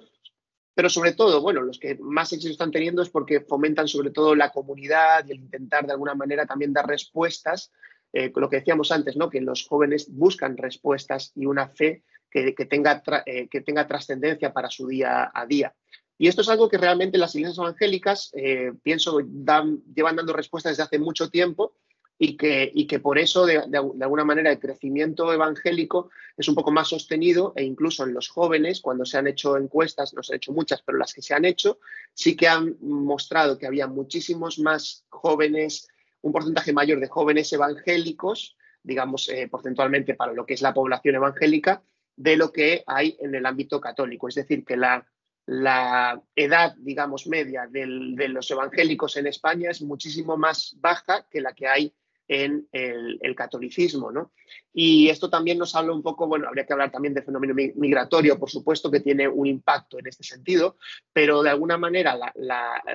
pero 0.73 0.89
sobre 0.89 1.13
todo, 1.13 1.41
bueno, 1.41 1.61
los 1.61 1.77
que 1.77 1.97
más 1.99 2.31
éxito 2.31 2.51
están 2.51 2.71
teniendo 2.71 3.01
es 3.01 3.09
porque 3.09 3.41
fomentan 3.41 3.87
sobre 3.87 4.11
todo 4.11 4.33
la 4.33 4.51
comunidad 4.51 5.25
y 5.27 5.31
el 5.31 5.39
intentar 5.39 5.85
de 5.85 5.91
alguna 5.91 6.15
manera 6.15 6.45
también 6.45 6.73
dar 6.73 6.87
respuestas, 6.87 7.71
eh, 8.13 8.31
con 8.31 8.41
lo 8.41 8.49
que 8.49 8.57
decíamos 8.57 8.91
antes, 8.91 9.17
¿no? 9.17 9.29
que 9.29 9.41
los 9.41 9.67
jóvenes 9.67 10.07
buscan 10.09 10.57
respuestas 10.57 11.31
y 11.35 11.45
una 11.45 11.67
fe 11.67 12.03
que, 12.29 12.53
tenga, 12.65 13.03
eh, 13.25 13.47
que 13.49 13.61
tenga 13.61 13.87
trascendencia 13.87 14.53
para 14.53 14.69
su 14.69 14.87
día 14.87 15.31
a 15.33 15.45
día. 15.45 15.73
Y 16.17 16.27
esto 16.27 16.41
es 16.41 16.49
algo 16.49 16.67
que 16.69 16.77
realmente 16.77 17.17
las 17.17 17.33
iglesias 17.33 17.57
evangélicas, 17.57 18.31
eh, 18.33 18.73
pienso, 18.83 19.19
dan, 19.25 19.81
llevan 19.95 20.17
dando 20.17 20.33
respuestas 20.33 20.73
desde 20.73 20.83
hace 20.83 20.99
mucho 20.99 21.29
tiempo 21.29 21.73
y 22.17 22.35
que, 22.35 22.69
y 22.73 22.85
que 22.85 22.99
por 22.99 23.17
eso, 23.17 23.45
de, 23.45 23.57
alguna 23.57 24.25
manera, 24.25 24.51
el 24.51 24.59
crecimiento 24.59 25.31
evangélico 25.31 26.11
es 26.35 26.49
un 26.49 26.55
poco 26.55 26.71
más 26.71 26.89
sostenido 26.89 27.53
e 27.55 27.63
incluso 27.63 28.03
en 28.03 28.13
los 28.13 28.27
jóvenes, 28.27 28.81
cuando 28.81 29.05
se 29.05 29.17
han 29.17 29.27
hecho 29.27 29.55
encuestas, 29.55 30.13
no 30.13 30.21
se 30.21 30.33
han 30.33 30.37
hecho 30.37 30.51
muchas, 30.51 30.81
pero 30.81 30.97
las 30.97 31.13
que 31.13 31.21
se 31.21 31.33
han 31.33 31.45
hecho, 31.45 31.79
sí 32.13 32.35
que 32.35 32.49
han 32.49 32.75
mostrado 32.81 33.57
que 33.57 33.67
había 33.67 33.87
muchísimos 33.87 34.59
más 34.59 35.05
jóvenes, 35.07 35.87
un 36.21 36.33
porcentaje 36.33 36.73
mayor 36.73 36.99
de 36.99 37.07
jóvenes 37.07 37.53
evangélicos, 37.53 38.57
digamos, 38.83 39.29
eh, 39.29 39.47
porcentualmente 39.49 40.15
para 40.15 40.33
lo 40.33 40.45
que 40.45 40.55
es 40.55 40.61
la 40.61 40.73
población 40.73 41.15
evangélica, 41.15 41.81
de 42.19 42.35
lo 42.35 42.51
que 42.51 42.83
hay 42.85 43.15
en 43.21 43.33
el 43.33 43.45
ámbito 43.45 43.79
católico. 43.79 44.27
Es 44.27 44.35
decir, 44.35 44.65
que 44.65 44.75
la, 44.75 45.07
la 45.45 46.21
edad, 46.35 46.75
digamos, 46.77 47.27
media 47.27 47.65
de 47.65 47.87
los 48.27 48.51
evangélicos 48.51 49.15
en 49.15 49.27
España 49.27 49.71
es 49.71 49.81
muchísimo 49.81 50.35
más 50.35 50.75
baja 50.81 51.25
que 51.31 51.39
la 51.39 51.53
que 51.53 51.67
hay 51.67 51.93
en 52.27 52.67
el, 52.73 53.35
catolicismo. 53.35 54.11
¿no? 54.11 54.33
Y 54.73 55.07
esto 55.07 55.29
también 55.29 55.57
nos 55.57 55.75
habla 55.75 55.93
un 55.93 56.03
poco, 56.03 56.27
bueno, 56.27 56.49
habría 56.49 56.65
que 56.65 56.73
hablar 56.73 56.91
también 56.91 57.13
del 57.13 57.23
fenómeno 57.23 57.53
migratorio, 57.55 58.37
por 58.37 58.49
supuesto, 58.49 58.91
que 58.91 58.99
tiene 58.99 59.29
un 59.29 59.47
impacto 59.47 59.97
en 59.97 60.07
este 60.07 60.23
sentido, 60.23 60.77
pero 61.13 61.41
de 61.41 61.51
alguna 61.51 61.77
manera 61.77 62.17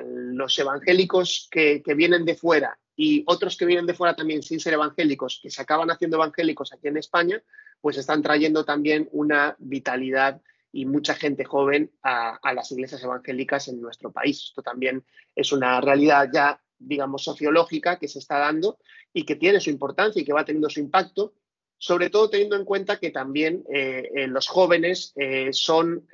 los 0.05 0.59
evangélicos 0.59 1.49
que, 1.51 1.83
vienen 1.97 2.27
de 2.27 2.35
fuera 2.35 2.79
y 2.97 3.25
otros 3.27 3.57
que 3.57 3.67
vienen 3.67 3.87
de 3.87 3.95
fuera 3.95 4.15
también 4.15 4.43
sin 4.43 4.61
ser 4.61 4.75
evangélicos, 4.75 5.41
que 5.43 5.51
se 5.51 5.63
acaban 5.63 5.91
haciendo 5.91 6.17
evangélicos 6.17 6.73
aquí 6.73 6.89
en 6.89 6.97
España, 6.97 7.43
pues 7.81 7.99
están 7.99 8.23
trayendo 8.23 8.65
también 8.65 9.09
una 9.13 9.57
vitalidad 9.59 10.41
y 10.73 10.87
mucha 10.87 11.15
gente 11.15 11.45
joven 11.45 11.93
a, 12.03 12.39
las 12.53 12.71
iglesias 12.73 13.03
evangélicas 13.03 13.69
en 13.69 13.81
nuestro 13.81 14.11
país. 14.11 14.45
Esto 14.49 14.63
también 14.63 15.05
es 15.35 15.53
una 15.53 15.81
realidad 15.81 16.29
ya 16.33 16.61
digamos, 16.79 17.25
sociológica 17.25 17.99
que 17.99 18.09
se 18.09 18.19
está 18.19 18.39
dando 18.39 18.79
y 19.13 19.25
que 19.25 19.37
tiene 19.37 19.61
su 19.61 19.71
importancia 19.71 20.21
y 20.21 20.25
que 20.25 20.33
va 20.33 20.45
teniendo 20.45 20.69
su 20.69 20.81
impacto, 20.81 21.35
sobre 21.79 22.11
todo 22.11 22.29
teniendo 22.29 22.57
en 22.57 22.65
cuenta 22.65 22.99
que 22.99 23.11
también 23.11 23.65
eh, 23.73 24.11
eh, 24.15 24.27
los 24.27 24.49
jóvenes 24.49 25.13
eh, 25.17 25.53
son, 25.53 26.09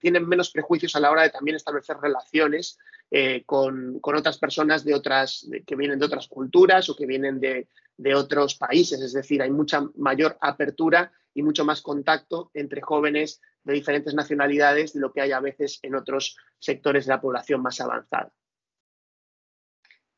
tienen 0.00 0.28
menos 0.28 0.50
prejuicios 0.50 0.94
a 0.94 1.00
la 1.00 1.10
hora 1.10 1.22
de 1.22 1.30
también 1.30 1.56
establecer 1.56 1.96
relaciones 1.96 2.78
con, 3.46 4.00
otras 4.02 4.38
personas 4.38 4.84
de 4.84 4.94
otras, 4.94 5.48
que 5.66 5.76
vienen 5.76 5.98
de 5.98 6.06
otras 6.06 6.28
culturas 6.28 6.88
o 6.88 6.96
que 6.96 7.06
vienen 7.06 7.40
de, 7.40 7.68
otros 8.14 8.54
países. 8.56 9.00
Es 9.00 9.12
decir, 9.12 9.42
hay 9.42 9.50
mucha 9.50 9.82
mayor 9.96 10.36
apertura 10.40 11.12
y 11.34 11.42
mucho 11.42 11.64
más 11.64 11.82
contacto 11.82 12.50
entre 12.54 12.80
jóvenes 12.80 13.40
de 13.64 13.74
diferentes 13.74 14.14
nacionalidades 14.14 14.92
de 14.92 15.00
lo 15.00 15.12
que 15.12 15.20
hay 15.20 15.32
a 15.32 15.40
veces 15.40 15.78
en 15.82 15.94
otros 15.94 16.36
sectores 16.58 17.06
de 17.06 17.12
la 17.12 17.20
población 17.20 17.62
más 17.62 17.80
avanzada. 17.80 18.32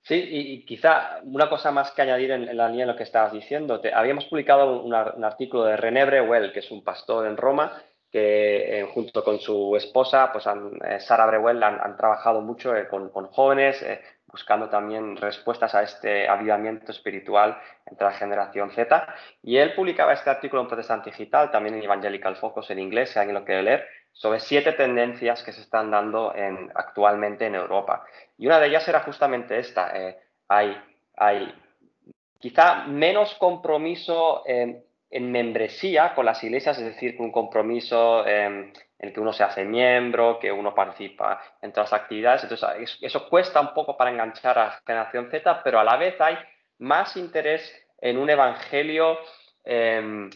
Sí, 0.03 0.15
y, 0.15 0.65
quizá 0.67 1.21
una 1.25 1.49
cosa 1.49 1.73
más 1.73 1.91
que 1.93 2.03
añadir 2.03 2.31
en, 2.31 2.57
la 2.57 2.69
línea 2.69 2.85
de 2.85 2.93
lo 2.93 2.97
que 2.97 3.05
estabas 3.05 3.33
diciendo. 3.33 3.81
habíamos 3.95 4.27
publicado 4.27 4.83
un, 4.83 4.93
artículo 4.93 5.65
de 5.65 5.79
René 5.79 6.05
Breuel, 6.05 6.53
que 6.53 6.59
es 6.61 6.71
un 6.71 6.85
pastor 6.85 7.27
en 7.27 7.39
Roma, 7.39 7.73
que 8.15 8.79
eh, 8.79 8.85
junto 8.95 9.25
con 9.25 9.41
su 9.41 9.75
esposa, 9.75 10.31
pues 10.33 10.47
eh, 10.47 11.01
Sara 11.01 11.27
Breuel, 11.27 11.61
han, 11.65 11.97
trabajado 11.97 12.41
mucho 12.43 12.77
eh, 12.77 12.87
con, 12.87 13.11
jóvenes, 13.11 13.85
buscando 14.29 14.69
también 14.69 15.17
respuestas 15.17 15.75
a 15.75 15.83
este 15.83 16.29
avivamiento 16.29 16.93
espiritual 16.93 17.59
entre 17.85 18.07
la 18.07 18.13
generación 18.13 18.71
Z. 18.71 19.05
Y 19.43 19.57
él 19.57 19.75
publicaba 19.75 20.13
este 20.13 20.31
artículo 20.31 20.63
en 20.63 20.69
Protestante 20.69 21.11
Digital, 21.11 21.51
también 21.51 21.75
en 21.75 21.83
Evangelical 21.83 22.37
Focus 22.37 22.71
en 22.71 22.79
inglés, 22.79 23.11
si 23.11 23.19
alguien 23.19 23.35
lo 23.35 23.45
quiere 23.45 23.65
leer, 23.65 23.89
sobre 24.13 24.39
siete 24.39 24.75
tendencias 24.75 25.43
que 25.43 25.51
se 25.51 25.63
están 25.63 25.91
dando 25.91 26.33
en, 26.37 26.71
actualmente 26.77 27.47
en 27.47 27.57
Europa. 27.57 28.05
Y 28.39 28.47
una 28.47 28.61
de 28.61 28.69
ellas 28.69 28.87
era 28.87 29.01
justamente 29.01 29.59
esta. 29.59 29.93
Hay, 30.47 30.81
hay 31.17 31.53
quizá 32.39 32.85
menos 32.85 33.35
compromiso 33.35 34.45
en, 35.15 35.33
membresía 35.33 36.15
con 36.15 36.27
las 36.27 36.43
iglesias, 36.45 36.79
es 36.79 36.85
decir, 36.85 37.17
un 37.19 37.33
compromiso 37.33 38.27
en 38.27 38.73
el 38.99 39.13
que 39.13 39.21
uno 39.21 39.33
se 39.33 39.45
hace 39.45 39.65
miembro, 39.65 40.39
que 40.39 40.51
uno 40.53 40.75
participa 40.75 41.41
en 41.63 41.73
todas 41.73 41.93
las 41.93 42.01
actividades. 42.03 42.43
Entonces, 42.43 42.99
eso 43.01 43.29
cuesta 43.29 43.61
un 43.61 43.75
poco 43.75 43.97
para 43.97 44.11
enganchar 44.11 44.59
a 44.59 44.81
generación 44.87 45.31
Z, 45.31 45.63
pero 45.63 45.79
a 45.79 45.85
la 45.85 45.97
vez 45.97 46.21
hay 46.21 46.37
más 46.79 47.17
interés 47.17 47.73
en 48.01 48.19
un 48.19 48.29
evangelio 48.29 49.19
em, 49.65 50.31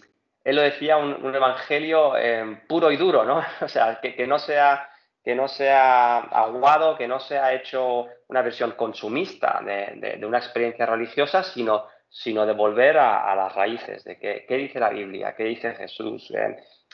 él 0.49 0.57
lo 0.57 0.63
decía, 0.63 0.97
un, 0.97 1.35
evangelio 1.35 2.17
eh, 2.17 2.63
puro 2.67 2.91
y 2.91 2.97
duro, 2.97 3.23
¿no? 3.23 3.45
O 3.61 3.69
sea, 3.69 4.01
que, 4.01 4.27
no 4.27 4.39
sea, 4.39 4.89
que 5.23 5.35
no 5.35 5.47
sea 5.47 6.21
aguado, 6.21 6.97
que 6.97 7.07
no 7.07 7.21
sea 7.21 7.53
hecho 7.53 8.07
una 8.29 8.41
versión 8.41 8.73
consumista 8.73 9.61
de, 9.63 10.25
una 10.25 10.39
experiencia 10.39 10.87
religiosa, 10.87 11.43
sino, 11.43 11.85
sino 12.09 12.47
de 12.47 12.53
volver 12.53 12.99
a, 12.99 13.35
las 13.35 13.55
raíces, 13.55 14.05
de 14.05 14.19
qué, 14.19 14.57
dice 14.57 14.81
la 14.81 14.91
Biblia, 14.91 15.35
qué 15.37 15.45
dice 15.45 15.75
Jesús, 15.75 16.33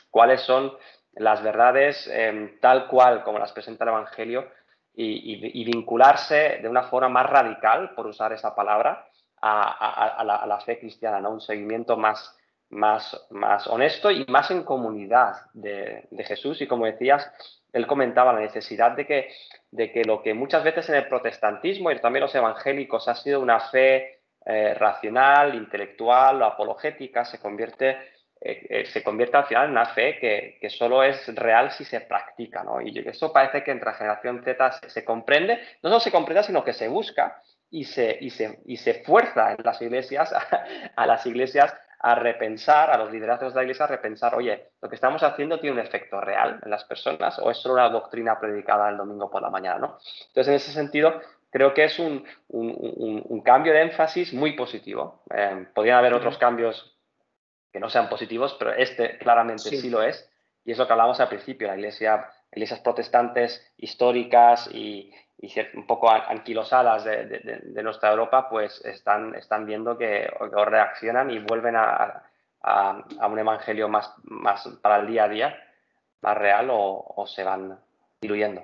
cuáles 0.09 0.41
son 0.41 0.73
las 1.13 1.41
verdades 1.41 2.09
eh, 2.11 2.57
tal 2.59 2.87
cual 2.87 3.23
como 3.23 3.39
las 3.39 3.53
presenta 3.53 3.85
el 3.85 3.91
Evangelio 3.91 4.49
y, 4.93 5.63
vincularse 5.65 6.59
de 6.61 6.69
una 6.69 6.83
forma 6.83 7.09
más 7.09 7.29
radical, 7.29 7.91
por 7.95 8.07
usar 8.07 8.31
esa 8.33 8.55
palabra, 8.55 9.07
a, 9.41 10.23
la, 10.25 10.35
a 10.37 10.47
la, 10.47 10.59
fe 10.61 10.79
cristiana, 10.79 11.19
¿no? 11.19 11.31
un 11.31 11.41
seguimiento 11.41 11.97
más, 11.97 12.35
más, 12.69 13.27
más 13.29 13.67
honesto 13.67 14.09
y 14.11 14.25
más 14.27 14.49
en 14.51 14.63
comunidad 14.63 15.35
de, 15.53 16.07
Jesús. 16.25 16.61
Y 16.61 16.67
como 16.67 16.85
decías, 16.85 17.31
él 17.73 17.85
comentaba 17.87 18.33
la 18.33 18.39
necesidad 18.39 18.91
de 18.91 19.05
que, 19.05 19.29
de 19.71 19.91
que 19.91 20.03
lo 20.03 20.21
que 20.21 20.33
muchas 20.33 20.63
veces 20.63 20.89
en 20.89 20.95
el 20.95 21.07
protestantismo 21.07 21.91
y 21.91 21.99
también 21.99 22.23
los 22.23 22.35
evangélicos 22.35 23.07
ha 23.07 23.15
sido 23.15 23.39
una 23.39 23.59
fe 23.59 24.14
eh, 24.45 24.73
racional, 24.75 25.55
intelectual 25.55 26.41
o 26.41 26.45
apologética, 26.45 27.25
se 27.25 27.39
convierte, 27.39 27.89
eh, 28.39 28.67
eh, 28.69 28.85
se 28.85 29.01
convierte 29.03 29.37
al 29.37 29.45
final 29.45 29.65
en 29.65 29.71
una 29.71 29.87
fe 29.87 30.19
que, 30.19 30.69
solo 30.69 31.03
es 31.03 31.33
real 31.35 31.71
si 31.71 31.83
se 31.83 32.01
practica. 32.01 32.63
¿no? 32.63 32.79
Y 32.79 32.97
eso 33.07 33.33
parece 33.33 33.63
que 33.63 33.71
entre 33.71 33.91
la 33.91 33.97
generación 33.97 34.43
Z 34.43 34.71
se, 34.73 34.89
se 34.89 35.03
comprende, 35.05 35.59
no 35.81 35.89
solo 35.89 35.99
se 35.99 36.11
comprende, 36.11 36.43
sino 36.43 36.63
que 36.63 36.73
se 36.73 36.87
busca 36.87 37.41
y 37.69 37.83
se, 37.85 38.17
y 38.21 38.29
se, 38.29 38.59
y 38.65 38.77
se 38.77 39.03
fuerza 39.03 39.51
en 39.51 39.57
las 39.63 39.81
iglesias, 39.81 40.33
a 40.95 41.05
las 41.05 41.25
iglesias 41.25 41.75
a 41.99 42.13
repensar, 42.13 42.91
a 42.91 42.97
los 42.97 43.11
liderazgos 43.11 43.53
de 43.53 43.59
la 43.59 43.63
iglesia, 43.63 43.85
a 43.85 43.87
repensar, 43.87 44.35
oye, 44.35 44.69
lo 44.81 44.89
que 44.89 44.95
estamos 44.95 45.23
haciendo 45.23 45.59
tiene 45.59 45.79
un 45.79 45.85
efecto 45.85 46.21
real 46.21 46.59
en 46.63 46.69
las 46.69 46.83
personas 46.83 47.39
o 47.39 47.49
es 47.49 47.57
solo 47.57 47.73
una 47.73 47.89
doctrina 47.89 48.39
predicada 48.39 48.89
el 48.89 48.97
domingo 48.97 49.29
por 49.29 49.41
la 49.41 49.49
mañana, 49.49 49.79
¿no? 49.79 49.97
Entonces, 50.27 50.47
en 50.47 50.53
ese 50.53 50.71
sentido, 50.71 51.19
creo 51.55 51.73
que 51.73 51.85
es 51.85 51.99
un, 51.99 52.25
cambio 53.45 53.71
de 53.71 53.83
énfasis 53.83 54.33
muy 54.33 54.57
positivo. 54.57 55.23
Eh, 55.33 55.65
podrían 55.73 55.99
haber 55.99 56.13
otros 56.13 56.37
cambios 56.37 56.99
que 57.71 57.79
no 57.79 57.89
sean 57.89 58.09
positivos, 58.09 58.57
pero 58.59 58.73
este 58.73 59.17
claramente 59.19 59.69
sí. 59.69 59.89
lo 59.89 60.03
es. 60.03 60.29
Y 60.65 60.73
es 60.73 60.77
lo 60.77 60.85
que 60.85 60.91
hablábamos 60.91 61.21
al 61.21 61.29
principio, 61.29 61.69
la 61.69 61.77
iglesia, 61.77 62.29
iglesias 62.51 62.81
protestantes 62.81 63.73
históricas 63.77 64.69
y, 64.73 65.13
y 65.37 65.53
un 65.75 65.87
poco 65.87 66.09
anquilosadas 66.11 67.05
de, 67.05 67.25
de, 67.25 67.83
nuestra 67.83 68.09
Europa, 68.11 68.49
pues 68.49 68.83
están, 68.83 69.33
están 69.35 69.65
viendo 69.65 69.97
que 69.97 70.29
o 70.37 70.65
reaccionan 70.65 71.31
y 71.31 71.39
vuelven 71.39 71.77
a, 71.77 72.21
a, 72.63 73.27
un 73.29 73.39
evangelio 73.39 73.87
más, 73.87 74.13
más 74.23 74.67
para 74.81 74.97
el 74.97 75.07
día 75.07 75.23
a 75.23 75.29
día, 75.29 75.63
más 76.19 76.37
real, 76.37 76.69
o, 76.69 77.13
o 77.15 77.25
se 77.25 77.45
van 77.45 77.79
diluyendo. 78.25 78.63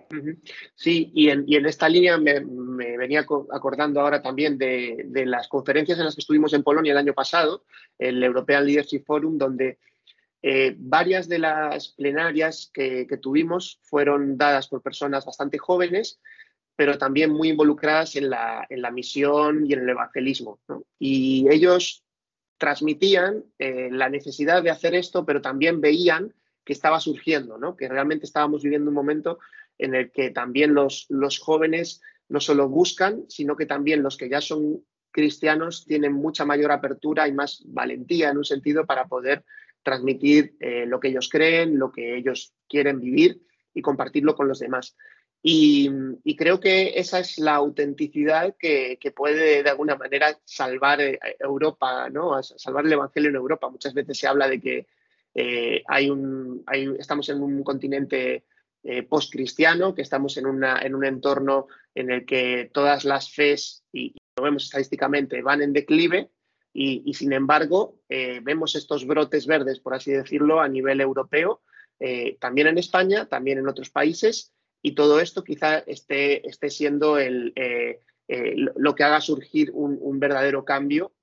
Sí, 0.76 1.12
y 1.14 1.30
en, 1.30 1.46
y 1.48 1.56
en 1.56 1.66
esta 1.66 1.88
línea 1.90 2.18
me, 2.18 2.42
me, 2.42 2.98
venía 2.98 3.26
acordando 3.52 4.02
ahora 4.02 4.22
también 4.22 4.58
de, 4.58 5.04
de, 5.06 5.26
las 5.26 5.48
conferencias 5.48 5.98
en 5.98 6.06
las 6.06 6.16
que 6.16 6.22
estuvimos 6.22 6.54
en 6.54 6.64
Polonia 6.64 6.92
el 6.92 6.98
año 6.98 7.14
pasado, 7.14 7.64
el 7.98 8.24
European 8.24 8.66
Leadership 8.66 9.04
Forum, 9.06 9.38
donde 9.38 9.80
eh, 10.44 10.76
varias 10.78 11.30
de 11.30 11.38
las 11.38 11.90
plenarias 11.90 12.72
que, 12.74 13.06
tuvimos 13.22 13.80
fueron 13.84 14.38
dadas 14.38 14.68
por 14.68 14.82
personas 14.82 15.26
bastante 15.26 15.60
jóvenes, 15.60 16.20
pero 16.76 16.98
también 16.98 17.32
muy 17.32 17.50
involucradas 17.50 18.16
en 18.16 18.30
la, 18.30 18.68
misión 18.92 19.66
y 19.68 19.74
en 19.74 19.82
el 19.82 19.90
evangelismo. 19.90 20.60
Y 20.98 21.48
ellos 21.50 22.04
transmitían 22.58 23.44
eh, 23.60 23.90
la 23.92 24.10
necesidad 24.10 24.64
de 24.64 24.72
hacer 24.72 24.96
esto, 24.96 25.26
pero 25.26 25.42
también 25.42 25.80
veían 25.80 26.34
que 26.64 26.74
estaba 26.74 27.00
surgiendo, 27.00 27.58
¿no? 27.58 27.76
que 27.76 27.88
realmente 27.88 28.26
estábamos 28.26 28.64
viviendo 28.64 28.90
un 28.90 28.96
momento 28.96 29.40
en 29.78 29.96
el 29.96 30.12
que 30.12 30.30
también 30.30 30.74
los, 30.74 31.08
los 31.10 31.40
jóvenes 31.40 32.02
no 32.30 32.40
solo 32.40 32.70
buscan, 32.70 33.26
sino 33.28 33.56
que 33.56 33.66
también 33.66 34.04
los 34.04 34.18
que 34.18 34.30
ya 34.30 34.42
son 34.42 34.84
cristianos 35.12 35.86
tienen 35.86 36.14
mucha 36.14 36.46
mayor 36.46 36.72
apertura 36.72 37.28
y 37.28 37.34
más 37.34 37.64
valentía 37.66 38.30
en 38.30 38.38
un 38.38 38.46
sentido 38.46 38.86
para 38.86 39.06
poder 39.06 39.44
transmitir 39.84 40.56
eh, 40.60 40.86
lo 40.86 41.00
que 41.00 41.10
ellos 41.10 41.30
creen, 41.30 41.78
lo 41.78 41.92
que 41.92 42.16
ellos 42.18 42.54
quieren 42.70 43.00
vivir 43.00 43.42
y 43.74 43.82
compartirlo 43.82 44.36
con 44.36 44.48
los 44.48 44.60
demás. 44.60 44.96
Y, 45.44 45.90
creo 46.38 46.60
que 46.60 47.00
esa 47.00 47.20
es 47.20 47.40
la 47.40 47.56
autenticidad 47.56 48.56
que, 48.60 48.98
puede 49.16 49.64
de 49.64 49.70
alguna 49.70 49.96
manera 49.96 50.38
salvar 50.46 51.02
eh, 51.02 51.20
Europa, 51.40 52.10
¿no? 52.10 52.42
salvar 52.44 52.86
el 52.86 52.94
Evangelio 52.94 53.30
en 53.30 53.36
Europa. 53.36 53.70
Muchas 53.70 53.94
veces 53.94 54.20
se 54.20 54.28
habla 54.28 54.48
de 54.48 54.62
que 54.62 54.88
eh, 55.34 55.84
hay 55.88 56.10
un, 56.10 56.64
estamos 57.00 57.30
en 57.30 57.42
un 57.42 57.64
continente 57.64 58.46
post-cristiano, 59.08 59.94
que 59.94 60.02
estamos 60.02 60.38
en, 60.38 60.48
una, 60.48 60.82
en 60.82 60.96
un 60.96 61.06
entorno 61.06 61.68
en 61.94 62.10
el 62.10 62.26
que 62.26 62.72
todas 62.74 63.06
las 63.06 63.32
fes, 63.32 63.84
y 63.94 64.16
lo 64.36 64.44
vemos 64.44 64.64
estadísticamente, 64.64 65.44
van 65.44 65.62
en 65.62 65.72
declive 65.72 66.32
y, 66.74 67.14
sin 67.14 67.34
embargo, 67.34 68.00
eh, 68.08 68.40
vemos 68.42 68.76
estos 68.76 69.06
brotes 69.06 69.46
verdes, 69.46 69.80
por 69.80 69.94
así 69.94 70.12
decirlo, 70.12 70.62
a 70.62 70.70
nivel 70.70 71.02
europeo, 71.02 71.62
eh, 72.00 72.38
también 72.40 72.68
en 72.68 72.78
España, 72.78 73.26
también 73.26 73.58
en 73.58 73.68
otros 73.68 73.90
países, 73.90 74.54
y 74.82 74.94
todo 74.94 75.20
esto 75.20 75.44
quizá 75.44 75.80
esté, 75.80 76.48
esté 76.48 76.70
siendo 76.70 77.20
eh, 77.20 78.00
lo 78.28 78.96
que 78.96 79.04
haga 79.04 79.20
surgir 79.20 79.72
un, 79.74 80.20
verdadero 80.20 80.64
cambio 80.64 81.14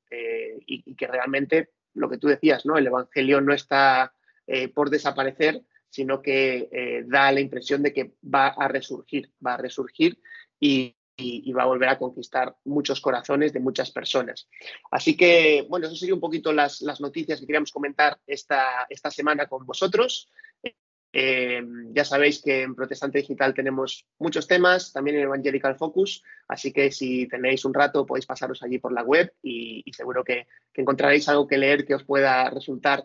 y, 0.66 0.94
que 0.94 1.07
realmente, 1.07 1.71
lo 1.94 2.09
que 2.09 2.18
tú 2.18 2.29
decías, 2.29 2.64
¿no? 2.66 2.77
el 2.77 2.87
Evangelio 2.87 3.40
no 3.40 3.53
está 3.53 4.12
por 4.74 4.88
desaparecer, 4.88 5.62
sino 5.90 6.22
que 6.22 7.05
da 7.07 7.31
la 7.33 7.40
impresión 7.40 7.83
de 7.83 7.92
que 7.92 8.14
va 8.22 8.48
a 8.48 8.66
resurgir, 8.66 9.31
va 9.44 9.55
a 9.55 9.57
resurgir 9.59 10.18
y, 10.59 10.94
va 11.53 11.64
a 11.64 11.66
volver 11.66 11.88
a 11.88 11.98
conquistar 11.98 12.57
muchos 12.64 13.01
corazones 13.01 13.53
de 13.53 13.61
muchas 13.61 13.90
personas. 13.90 14.48
Así 14.90 15.16
que, 15.16 15.66
bueno, 15.68 15.87
eso 15.87 15.96
sería 15.96 16.14
un 16.14 16.20
poquito 16.20 16.53
las, 16.53 16.81
noticias 17.01 17.40
que 17.40 17.46
queríamos 17.46 17.72
comentar 17.72 18.18
esta, 18.27 18.87
esta 18.88 19.11
semana 19.11 19.46
con 19.46 19.66
vosotros. 19.66 20.31
Eh, 21.12 21.62
ya 21.92 22.05
sabéis 22.05 22.42
que 22.42 22.62
en 22.62 22.75
Protestante 22.75 23.18
Digital 23.18 23.55
tenemos 23.55 24.07
muchos 24.18 24.47
temas, 24.47 24.92
también 24.92 25.16
en 25.16 25.23
Evangelical 25.23 25.77
Focus, 25.77 26.23
así 26.49 26.73
que 26.73 26.90
si 26.90 27.27
tenéis 27.27 27.64
un 27.64 27.73
rato 27.73 28.05
podéis 28.05 28.27
pasaros 28.27 28.62
allí 28.62 28.79
por 28.79 28.92
la 28.92 29.03
web 29.03 29.33
y, 29.42 29.85
seguro 29.92 30.23
que, 30.23 30.47
encontraréis 30.75 31.29
algo 31.29 31.47
que 31.47 31.59
leer 31.59 31.85
que 31.85 31.94
os 31.94 32.05
pueda 32.05 32.49
resultar 32.51 33.05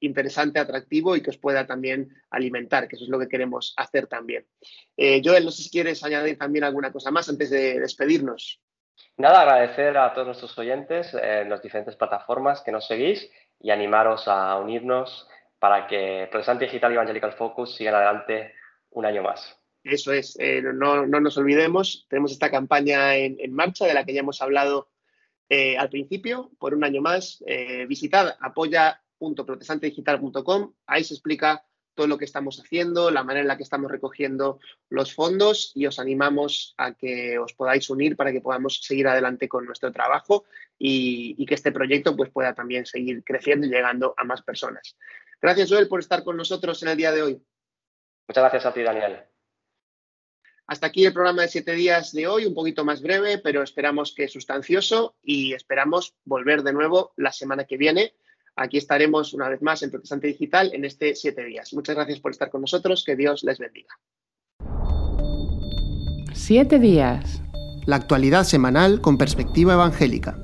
interesante, 0.00 0.58
atractivo 0.58 1.14
y 1.14 1.22
que 1.22 1.30
os 1.30 1.38
pueda 1.38 1.66
también 1.66 2.08
alimentar, 2.30 2.88
que 2.88 2.96
eso 2.96 3.04
es 3.04 3.10
lo 3.10 3.18
que 3.18 3.28
queremos 3.28 3.74
hacer 3.76 4.06
también. 4.06 4.46
Eh, 4.96 5.20
Joel, 5.24 5.44
no 5.44 5.50
sé 5.50 5.62
si 5.62 5.70
quieres 5.70 6.02
añadir 6.04 6.38
también 6.38 6.64
alguna 6.64 6.92
cosa 6.92 7.10
más 7.10 7.28
antes 7.28 7.50
de 7.50 7.78
despedirnos. 7.80 8.60
Nada, 9.16 9.42
agradecer 9.42 9.96
a 9.98 10.12
todos 10.14 10.28
nuestros 10.28 10.56
oyentes 10.58 11.14
en 11.14 11.50
las 11.50 11.62
diferentes 11.62 11.96
plataformas 11.96 12.62
que 12.62 12.72
nos 12.72 12.86
seguís 12.86 13.30
y 13.60 13.70
animaros 13.70 14.26
a 14.26 14.56
unirnos 14.58 15.28
para 15.62 15.86
que 15.86 16.26
Protestante 16.28 16.64
Digital 16.64 16.90
y 16.90 16.94
Evangelical 16.94 17.34
Focus 17.34 17.76
sigan 17.76 17.94
adelante 17.94 18.52
un 18.90 19.06
año 19.06 19.22
más. 19.22 19.56
Eso 19.84 20.12
es, 20.12 20.36
eh, 20.40 20.60
no, 20.60 21.06
nos 21.06 21.38
olvidemos, 21.38 22.06
tenemos 22.08 22.32
esta 22.32 22.50
campaña 22.50 23.14
en, 23.14 23.54
marcha 23.54 23.86
de 23.86 23.94
la 23.94 24.04
que 24.04 24.12
ya 24.12 24.20
hemos 24.20 24.42
hablado 24.42 24.90
eh, 25.48 25.78
al 25.78 25.88
principio, 25.88 26.50
por 26.58 26.74
un 26.74 26.82
año 26.82 27.00
más. 27.00 27.44
visitad 27.86 28.36
apoya 28.40 29.02
www.protestantedigital.com. 29.22 30.72
Ahí 30.86 31.04
se 31.04 31.14
explica 31.14 31.64
todo 31.94 32.06
lo 32.06 32.16
que 32.16 32.24
estamos 32.24 32.58
haciendo, 32.58 33.10
la 33.10 33.22
manera 33.22 33.42
en 33.42 33.48
la 33.48 33.58
que 33.58 33.62
estamos 33.62 33.90
recogiendo 33.90 34.60
los 34.88 35.14
fondos 35.14 35.72
y 35.74 35.84
os 35.84 35.98
animamos 35.98 36.74
a 36.78 36.94
que 36.94 37.38
os 37.38 37.52
podáis 37.52 37.90
unir 37.90 38.16
para 38.16 38.32
que 38.32 38.40
podamos 38.40 38.80
seguir 38.82 39.08
adelante 39.08 39.46
con 39.46 39.66
nuestro 39.66 39.92
trabajo 39.92 40.44
y, 40.78 41.44
que 41.44 41.54
este 41.54 41.70
proyecto 41.70 42.16
pues, 42.16 42.30
pueda 42.30 42.54
también 42.54 42.86
seguir 42.86 43.22
creciendo 43.24 43.66
y 43.66 43.70
llegando 43.70 44.14
a 44.16 44.24
más 44.24 44.40
personas. 44.40 44.96
Gracias, 45.42 45.68
Joel, 45.68 45.88
por 45.88 46.00
estar 46.00 46.24
con 46.24 46.36
nosotros 46.36 46.82
en 46.82 46.88
el 46.88 46.96
día 46.96 47.12
de 47.12 47.22
hoy. 47.22 47.42
Muchas 48.28 48.42
gracias 48.42 48.64
a 48.64 48.72
ti, 48.72 48.82
Daniel. 48.82 49.24
Hasta 50.68 50.86
aquí 50.86 51.04
el 51.04 51.12
programa 51.12 51.42
de 51.42 51.48
siete 51.48 51.72
días 51.72 52.12
de 52.12 52.28
hoy, 52.28 52.46
un 52.46 52.54
poquito 52.54 52.84
más 52.84 53.02
breve, 53.02 53.38
pero 53.38 53.62
esperamos 53.62 54.14
que 54.14 54.28
sustancioso 54.28 55.16
y 55.22 55.52
esperamos 55.52 56.14
volver 56.24 56.62
de 56.62 56.72
nuevo 56.72 57.12
la 57.16 57.32
semana 57.32 57.64
que 57.64 57.76
viene 57.76 58.14
Aquí 58.56 58.76
estaremos 58.76 59.32
una 59.32 59.48
vez 59.48 59.62
más 59.62 59.82
en 59.82 59.90
Protestante 59.90 60.26
Digital 60.26 60.70
en 60.74 60.84
este 60.84 61.14
siete 61.14 61.44
días. 61.44 61.72
Muchas 61.72 61.96
gracias 61.96 62.20
por 62.20 62.32
estar 62.32 62.50
con 62.50 62.60
nosotros. 62.60 63.02
Que 63.04 63.16
Dios 63.16 63.42
les 63.44 63.58
bendiga. 63.58 63.94
Siete 66.34 66.78
días. 66.78 67.42
La 67.86 67.96
actualidad 67.96 68.44
semanal 68.44 69.00
con 69.00 69.16
perspectiva 69.16 69.74
evangélica. 69.74 70.36